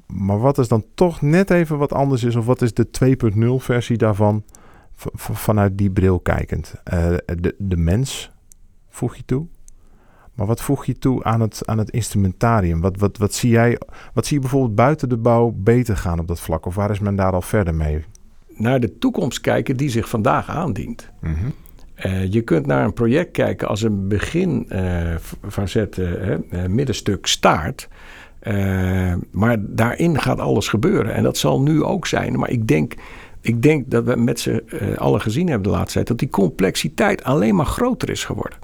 [0.07, 3.59] Maar wat is dan toch net even wat anders is, of wat is de 2.0
[3.59, 4.45] versie daarvan
[4.95, 6.75] vanuit die bril kijkend?
[6.85, 8.31] Eh, de, de mens
[8.89, 9.47] voeg je toe.
[10.39, 12.81] Maar wat voeg je toe aan het, aan het instrumentarium?
[12.81, 13.79] Wat, wat, wat, zie jij,
[14.15, 16.67] wat zie je bijvoorbeeld buiten de bouw beter gaan op dat vlak?
[16.67, 18.05] Of waar is men daar al verder mee?
[18.49, 21.11] Naar de toekomst kijken die zich vandaag aandient.
[21.21, 21.35] Mhm.
[21.95, 25.15] Eh, je kunt naar een project kijken als een begin hè,
[26.51, 27.89] eh, middenstuk staart.
[29.31, 31.15] Maar daarin gaat alles gebeuren.
[31.15, 32.39] En dat zal nu ook zijn.
[32.39, 32.95] Maar ik denk,
[33.41, 34.63] ik denk dat we met z'n
[34.97, 36.07] allen gezien hebben de laatste tijd...
[36.07, 38.59] dat die complexiteit alleen maar groter is geworden.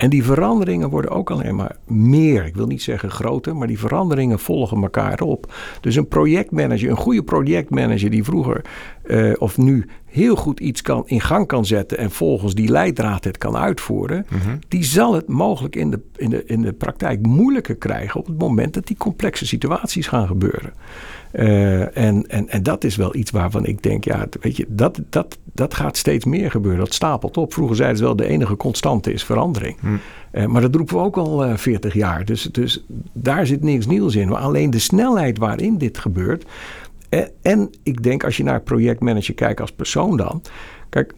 [0.00, 2.44] En die veranderingen worden ook alleen maar meer.
[2.44, 5.52] Ik wil niet zeggen groter, maar die veranderingen volgen elkaar op.
[5.80, 8.64] Dus een projectmanager, een goede projectmanager die vroeger
[9.02, 13.24] eh, of nu heel goed iets kan, in gang kan zetten en volgens die leidraad
[13.24, 14.26] het kan uitvoeren,
[14.68, 18.38] die zal het mogelijk in de, in, de, in de praktijk moeilijker krijgen op het
[18.38, 20.72] moment dat die complexe situaties gaan gebeuren.
[21.30, 25.00] Eh, en, en, en dat is wel iets waarvan ik denk, ja, weet je, dat,
[25.08, 26.80] dat, dat gaat steeds meer gebeuren.
[26.80, 27.52] Dat stapelt op.
[27.52, 29.76] Vroeger zeiden ze wel, de enige constante is verandering.
[30.30, 32.24] Eh, maar dat roepen we ook al eh 40 jaar.
[32.24, 34.28] Dus, dus daar zit niks nieuws in.
[34.28, 36.44] Maar alleen de snelheid waarin dit gebeurt.
[37.10, 40.42] En, en ik denk, als je naar projectmanager kijkt als persoon dan.
[40.88, 41.14] Kijk,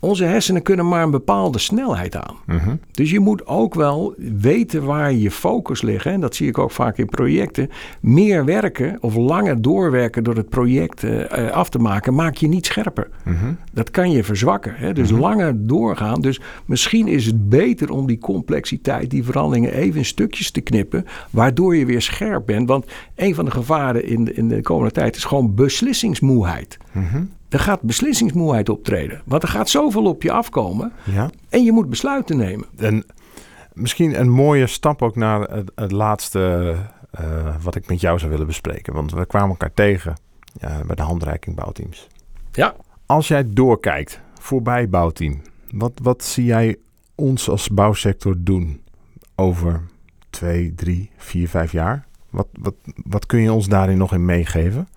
[0.00, 2.36] onze hersenen kunnen maar een bepaalde snelheid aan.
[2.46, 2.74] Mhm.
[2.90, 6.06] Dus je moet ook wel weten waar je focus ligt.
[6.06, 7.68] En dat zie ik ook vaak in projecten.
[8.00, 12.48] Meer werken of langer doorwerken door het project eh, eh, af te maken, maak je
[12.48, 13.08] niet scherper.
[13.24, 13.52] Mhm.
[13.72, 14.74] Dat kan je verzwakken.
[14.76, 14.92] Hè?
[14.92, 16.20] Dus langer doorgaan.
[16.20, 21.04] Dus misschien is het beter om die complexiteit, die veranderingen even in stukjes te knippen.
[21.30, 22.68] Waardoor je weer scherp bent.
[22.68, 22.84] Want
[23.16, 26.78] een van de gevaren in de, in de komende tijd is gewoon beslissingsmoeheid.
[26.92, 27.24] Mhm.
[27.48, 29.22] Er gaat beslissingsmoeheid optreden.
[29.24, 30.92] Want er gaat zoveel op je afkomen.
[31.04, 31.30] Ja.
[31.48, 32.66] En je moet besluiten nemen.
[32.76, 33.04] En
[33.72, 36.74] misschien een mooie stap ook naar het, het laatste
[37.10, 38.92] eh, wat ik met jou zou willen bespreken.
[38.92, 40.14] Want we kwamen elkaar tegen
[40.86, 42.08] bij de handreiking bouwteams.
[42.52, 42.74] Ja.
[43.06, 46.76] Als jij doorkijkt, voorbij bouwteam, wat, wat zie jij
[47.14, 48.82] ons als bouwsector doen
[49.34, 49.80] over
[50.30, 52.06] twee, drie, vier, vijf jaar?
[52.30, 52.74] Wat, wat,
[53.04, 54.88] wat kun je ons daarin nog in meegeven?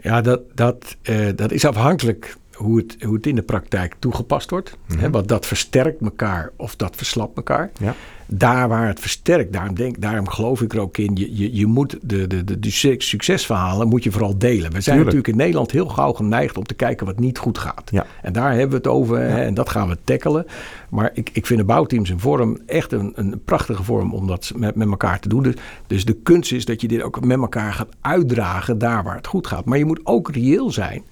[0.00, 4.50] Ja, dat, dat, eh, dat is afhankelijk hoe het, hoe het in de praktijk toegepast
[4.50, 4.76] wordt.
[4.86, 4.98] Mhm.
[4.98, 7.70] Hè, want dat versterkt elkaar of dat verslapt elkaar.
[7.80, 7.94] Ja.
[8.28, 11.10] Daar waar het versterkt, daarom, denk, daarom geloof ik er ook in.
[11.14, 14.72] Je, je, je moet de, de, de, de suc- succesverhalen moet je vooral delen.
[14.72, 15.04] We zijn Tuurlijk.
[15.04, 17.82] natuurlijk in Nederland heel gauw geneigd om te kijken wat niet goed gaat.
[17.90, 18.06] Ja.
[18.22, 20.46] En daar hebben we het over hè, en dat gaan we tackelen.
[20.88, 24.52] Maar ik, ik vind de bouwteams een vorm, echt een, een prachtige vorm om dat
[24.56, 25.42] met, met elkaar te doen.
[25.42, 25.54] Dus,
[25.86, 29.26] dus de kunst is dat je dit ook met elkaar gaat uitdragen daar waar het
[29.26, 29.64] goed gaat.
[29.64, 31.02] Maar je moet ook reëel zijn.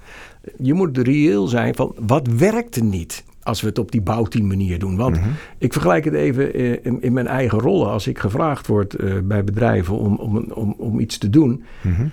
[0.63, 4.47] Je moet reëel zijn van wat werkt er niet als we het op die bouwteam
[4.47, 4.97] manier doen.
[4.97, 5.19] Want
[5.59, 7.91] ik vergelijk het even eh, in, in mijn eigen rollen.
[7.91, 12.07] Als ik gevraagd word eh, bij bedrijven om, om, om, om iets te doen Mhm.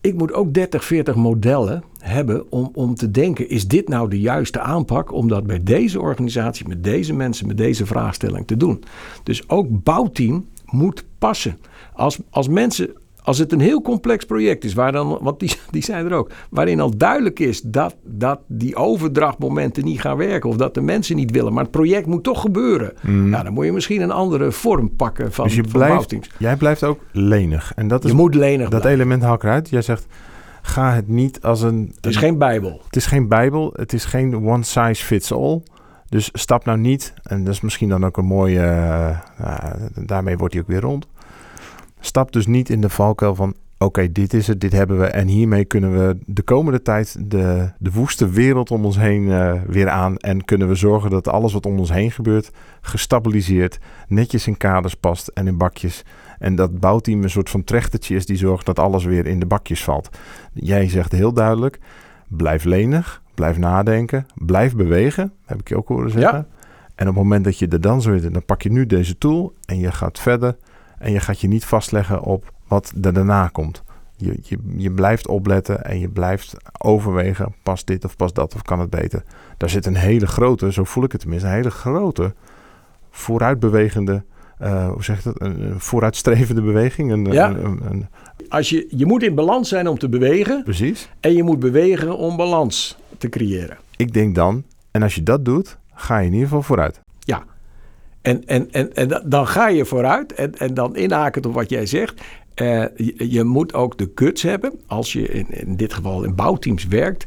[0.00, 4.20] ik moet ook 30, 40 modellen hebben om, om te denken: is dit nou de
[4.20, 8.84] juiste aanpak om dat bij deze organisatie, met deze mensen, met deze vraagstelling te doen?
[9.22, 11.58] Dus ook bouwteam moet passen.
[11.92, 12.90] Als, als mensen.
[13.24, 16.30] Als het een heel complex project is, waar dan, want die, die zijn er ook,
[16.50, 21.16] waarin al duidelijk is dat, dat die overdrachtmomenten niet gaan werken of dat de mensen
[21.16, 22.92] niet willen, maar het project moet toch gebeuren.
[23.02, 26.56] Nou, dan moet je misschien een andere vorm pakken van, dus je van blijft, jij
[26.56, 27.72] blijft ook lenig.
[27.74, 28.90] En dat, is, Je moet lenig dat blijven.
[28.90, 29.68] element haal ik eruit.
[29.68, 30.06] Jij zegt,
[30.62, 31.92] ga het niet als een...
[31.94, 32.80] Het is geen bijbel.
[32.84, 35.62] Het is geen bijbel, het is geen one size fits all.
[36.08, 40.36] Dus stap nou niet, en dat is misschien dan ook een mooie, eh, nou, daarmee
[40.36, 41.06] wordt hij ook weer rond.
[42.04, 45.06] Stap dus niet in de valkuil van, oké, dit is het, dit hebben we.
[45.06, 49.52] En hiermee kunnen we de komende tijd de, de woeste wereld om ons heen eh,
[49.66, 50.16] weer aan.
[50.16, 52.50] En kunnen we zorgen dat alles wat om ons heen gebeurt,
[52.80, 53.78] gestabiliseerd,
[54.08, 56.04] netjes in kaders past en in bakjes.
[56.38, 59.46] En dat bouwteam een soort van trechtertje is die zorgt dat alles weer in de
[59.46, 60.08] bakjes valt.
[60.52, 61.78] Jij zegt heel duidelijk,
[62.28, 66.38] blijf lenig, blijf nadenken, blijf bewegen, heb ik je ook horen zeggen.
[66.38, 66.46] Ja.
[66.94, 69.18] En op het moment dat je er dan zo zit, dan pak je nu deze
[69.18, 70.56] tool en je gaat verder.
[71.02, 73.82] En je gaat je niet vastleggen op wat er daarna komt.
[74.16, 78.62] Je, je, je blijft opletten en je blijft overwegen, past dit of past dat of
[78.62, 79.22] kan het beter.
[79.56, 82.34] Daar zit een hele grote, zo voel ik het tenminste, een hele grote
[83.10, 84.22] vooruitbewegende,
[84.58, 87.10] eh, hoe zeg je dat, een, een vooruitstrevende beweging.
[87.12, 87.48] Een, Ja.
[87.50, 88.06] een- een- een-
[88.48, 90.62] Als je, je moet in balans zijn om te bewegen.
[90.62, 91.08] precies.
[91.20, 93.76] En je moet bewegen om balans te creëren.
[93.96, 97.00] Ik denk dan, en als je dat doet, ga je in ieder geval vooruit.
[98.22, 100.32] En, en, en, en da- dan ga je vooruit.
[100.34, 102.20] En, en dan inhakend op wat jij zegt.
[102.54, 104.72] eh, je, je moet ook de guts hebben.
[104.86, 107.24] Als je in, in dit geval in bouwteams werkt.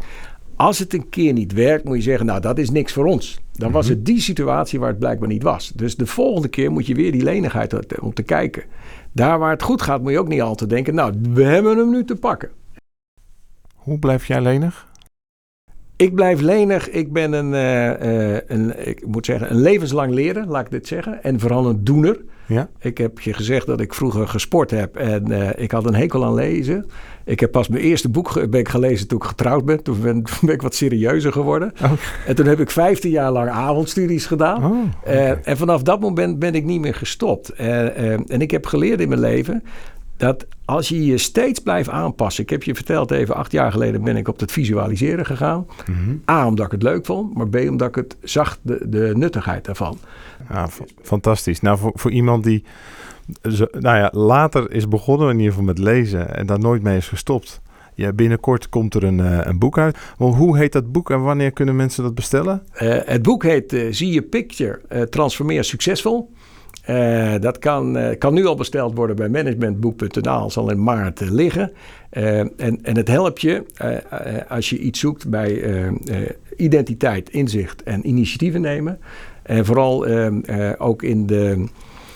[0.55, 3.39] Als het een keer niet werkt, moet je zeggen, nou dat is niks voor ons.
[3.51, 3.95] Dan was Mhm.
[3.95, 5.71] het die situatie waar het blijkbaar niet was.
[5.75, 8.63] Dus de volgende keer moet je weer die lenigheid uit- om te kijken.
[9.11, 11.89] Daar waar het goed gaat, moet je ook niet altijd denken, nou we hebben hem
[11.89, 12.49] nu te pakken.
[13.75, 14.87] Hoe blijf jij lenig?
[15.97, 16.89] Ik blijf lenig.
[16.89, 20.87] Ik ben een, eh, eh, een, ik moet zeggen, een levenslang leren, laat ik dit
[20.87, 21.23] zeggen.
[21.23, 22.17] En vooral een doener.
[22.47, 22.69] Ja?
[22.79, 26.25] Ik heb je gezegd dat ik vroeger gesport heb en eh, ik had een hekel
[26.25, 26.85] aan lezen.
[27.23, 29.83] Ik heb pas mijn eerste boek ben ik gelezen toen ik getrouwd ben.
[29.83, 31.73] Toen ben, toen ben ik wat serieuzer geworden.
[31.83, 31.91] Oh.
[32.27, 34.65] En toen heb ik 15 jaar lang avondstudies gedaan.
[34.65, 37.49] Oh, en vanaf dat moment ben ik niet meer gestopt.
[37.49, 39.63] En ik heb geleerd in mijn leven
[40.17, 42.43] dat als je je steeds blijft aanpassen.
[42.43, 45.67] Ik heb je verteld even, acht jaar geleden ben ik op het visualiseren gegaan.
[45.85, 46.15] Mhm.
[46.29, 47.33] A, omdat ik het leuk vond.
[47.33, 49.97] Maar B, omdat ik het zag, de, de nuttigheid daarvan.
[50.49, 50.67] Ja,
[51.01, 51.61] fantastisch.
[51.61, 52.63] Nou, voor, voor iemand die
[53.41, 56.97] zo, nou ja, later is begonnen in ieder geval met lezen en daar nooit mee
[56.97, 57.61] is gestopt.
[57.93, 59.97] Ja, binnenkort komt er een, eh, een boek uit.
[60.17, 62.63] Maar hoe heet dat boek en wanneer kunnen mensen dat bestellen?
[62.71, 66.33] Eh, het boek heet eh, Zie je Picture, Transformeer Succesvol.
[66.85, 70.49] Eh, dat kan, eh, kan nu al besteld worden bij managementboek.nl.
[70.49, 71.71] Zal in maart eh, liggen.
[72.09, 73.63] En, en het helpt je
[74.49, 75.63] als je iets zoekt bij
[76.55, 78.99] identiteit, inzicht en initiatieven nemen.
[79.43, 80.07] En vooral
[80.77, 81.65] ook in de,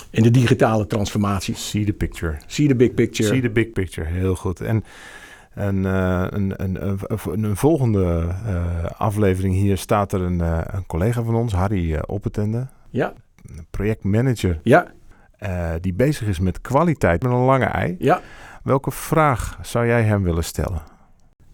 [0.10, 1.56] in de digitale transformatie.
[1.56, 2.38] See the picture.
[2.48, 3.30] Zie de big picture.
[3.30, 4.62] See the big picture, heel goed.
[4.62, 4.84] En
[5.54, 8.28] een, eh, een, een, een, een, volgende
[8.98, 10.40] aflevering hier staat er een,
[10.76, 13.14] een collega van ons, Harry Oppetende, Ja,
[13.70, 14.92] projectmanager ja,
[15.38, 17.96] eh, die bezig is met kwaliteit met een lange ei.
[18.00, 18.22] ja.
[18.64, 20.82] Welke vraag zou jij hem willen stellen?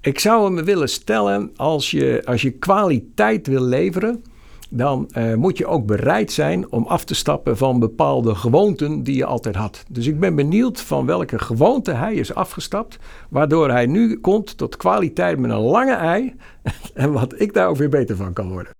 [0.02, 4.24] Ik zou hem willen stellen, als je, als je kwaliteit wil leveren,
[4.70, 9.16] dan eh, moet je ook bereid zijn om af te stappen van bepaalde gewoonten die
[9.16, 9.84] je altijd had.
[9.89, 12.98] Dus ik ben benieuwd van welke gewoonte hij is afgestapt,
[13.30, 16.36] waardoor hij nu komt tot kwaliteit met een lange ei
[16.93, 18.74] en wat ik daar ook weer beter van kan worden.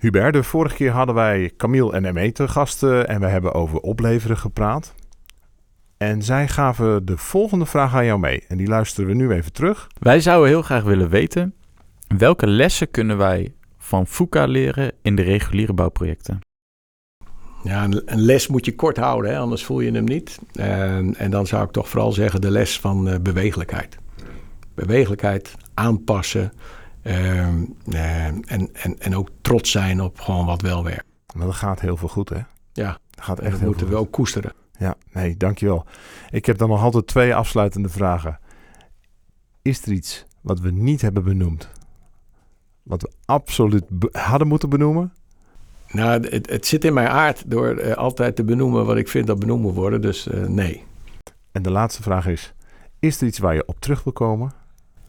[0.00, 3.78] Hubert, de vorige keer hadden wij Camille en ME te gasten en we hebben over
[3.78, 4.94] opleveren gepraat.
[5.96, 8.44] En zij gaven de volgende vraag aan jou mee.
[8.48, 9.88] En die luisteren we nu even terug.
[9.98, 11.54] Wij zouden heel graag willen weten
[12.18, 16.38] welke lessen kunnen wij van FUCA leren in de reguliere bouwprojecten.
[17.62, 20.38] Ja, een, les moet je kort houden, hè, anders voel je hem niet.
[20.52, 23.98] Eh, en dan zou ik toch vooral zeggen de les van eh, bewegelijkheid.
[24.74, 26.52] Bewegelijkheid, aanpassen
[27.02, 31.04] eh, eh, en, en, en ook trots zijn op gewoon wat wel werkt.
[31.34, 32.40] Maar dat gaat heel veel goed, hè?
[32.72, 34.06] Ja, Dat gaat echt dat heel moeten veel we goed.
[34.06, 34.52] ook koesteren.
[34.78, 35.84] Ja, nee, dankjewel.
[36.30, 38.38] Ik heb dan nog altijd twee afsluitende vragen.
[39.62, 41.68] Is er iets wat we niet hebben benoemd?
[42.82, 45.12] Wat we absoluut hadden moeten benoemen?
[45.92, 49.26] Nou, het, het zit in mijn aard door eh, altijd te benoemen wat ik vind
[49.26, 50.00] dat benoemd moet worden.
[50.00, 50.84] Dus eh, nee.
[51.52, 52.52] En de laatste vraag is:
[52.98, 54.52] Is er iets waar je op terug wil komen?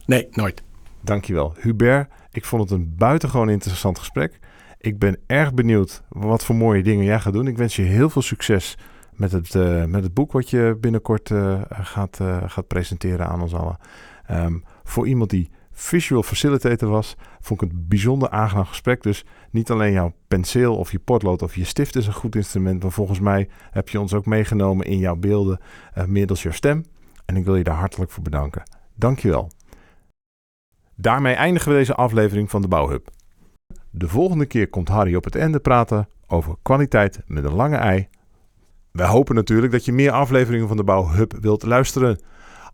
[0.06, 0.62] Nee, nooit.
[1.04, 1.54] Dankjewel.
[1.60, 4.38] Hubert, ik vond het een buitengewoon interessant gesprek.
[4.78, 7.46] Ik ben erg benieuwd wat voor mooie dingen jij gaat doen.
[7.46, 8.76] Ik wens je heel veel succes
[9.12, 13.42] met het, eh, met het boek wat je binnenkort eh, gaat, eh, gaat presenteren aan
[13.42, 13.76] ons allen.
[14.26, 19.02] Ehm, voor iemand die visual facilitator was, vond ik het een bijzonder aangenaam gesprek.
[19.02, 22.82] Dus niet alleen jouw penseel of je potlood of je stift is een goed instrument,
[22.82, 25.60] maar volgens mij heb je ons ook meegenomen in jouw beelden
[26.06, 26.84] middels jouw stem.
[27.24, 28.62] En ik wil je daar hartelijk voor bedanken.
[28.94, 29.50] Dankjewel.
[31.02, 33.08] Daarmee eindigen we deze aflevering van de Bouwhub.
[33.90, 38.08] De volgende keer komt Harry op het einde praten over kwaliteit met een lange ei.
[38.92, 42.20] Wij hopen natuurlijk dat je meer afleveringen van de Bouwhub wilt luisteren.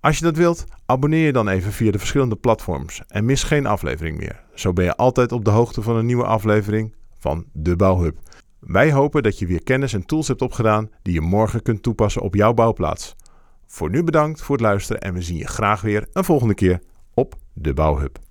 [0.00, 3.66] Als je dat wilt, abonneer je dan even via de verschillende platforms en mis geen
[3.66, 4.44] aflevering meer.
[4.54, 8.18] Zo ben je altijd op de hoogte van een nieuwe aflevering van de Bouwhub.
[8.60, 12.22] Wij hopen dat je weer kennis en tools hebt opgedaan die je morgen kunt toepassen
[12.22, 13.16] op jouw bouwplaats.
[13.66, 16.80] Voor nu bedankt voor het luisteren en we zien je graag weer een volgende keer
[17.60, 18.27] de Bouwhub.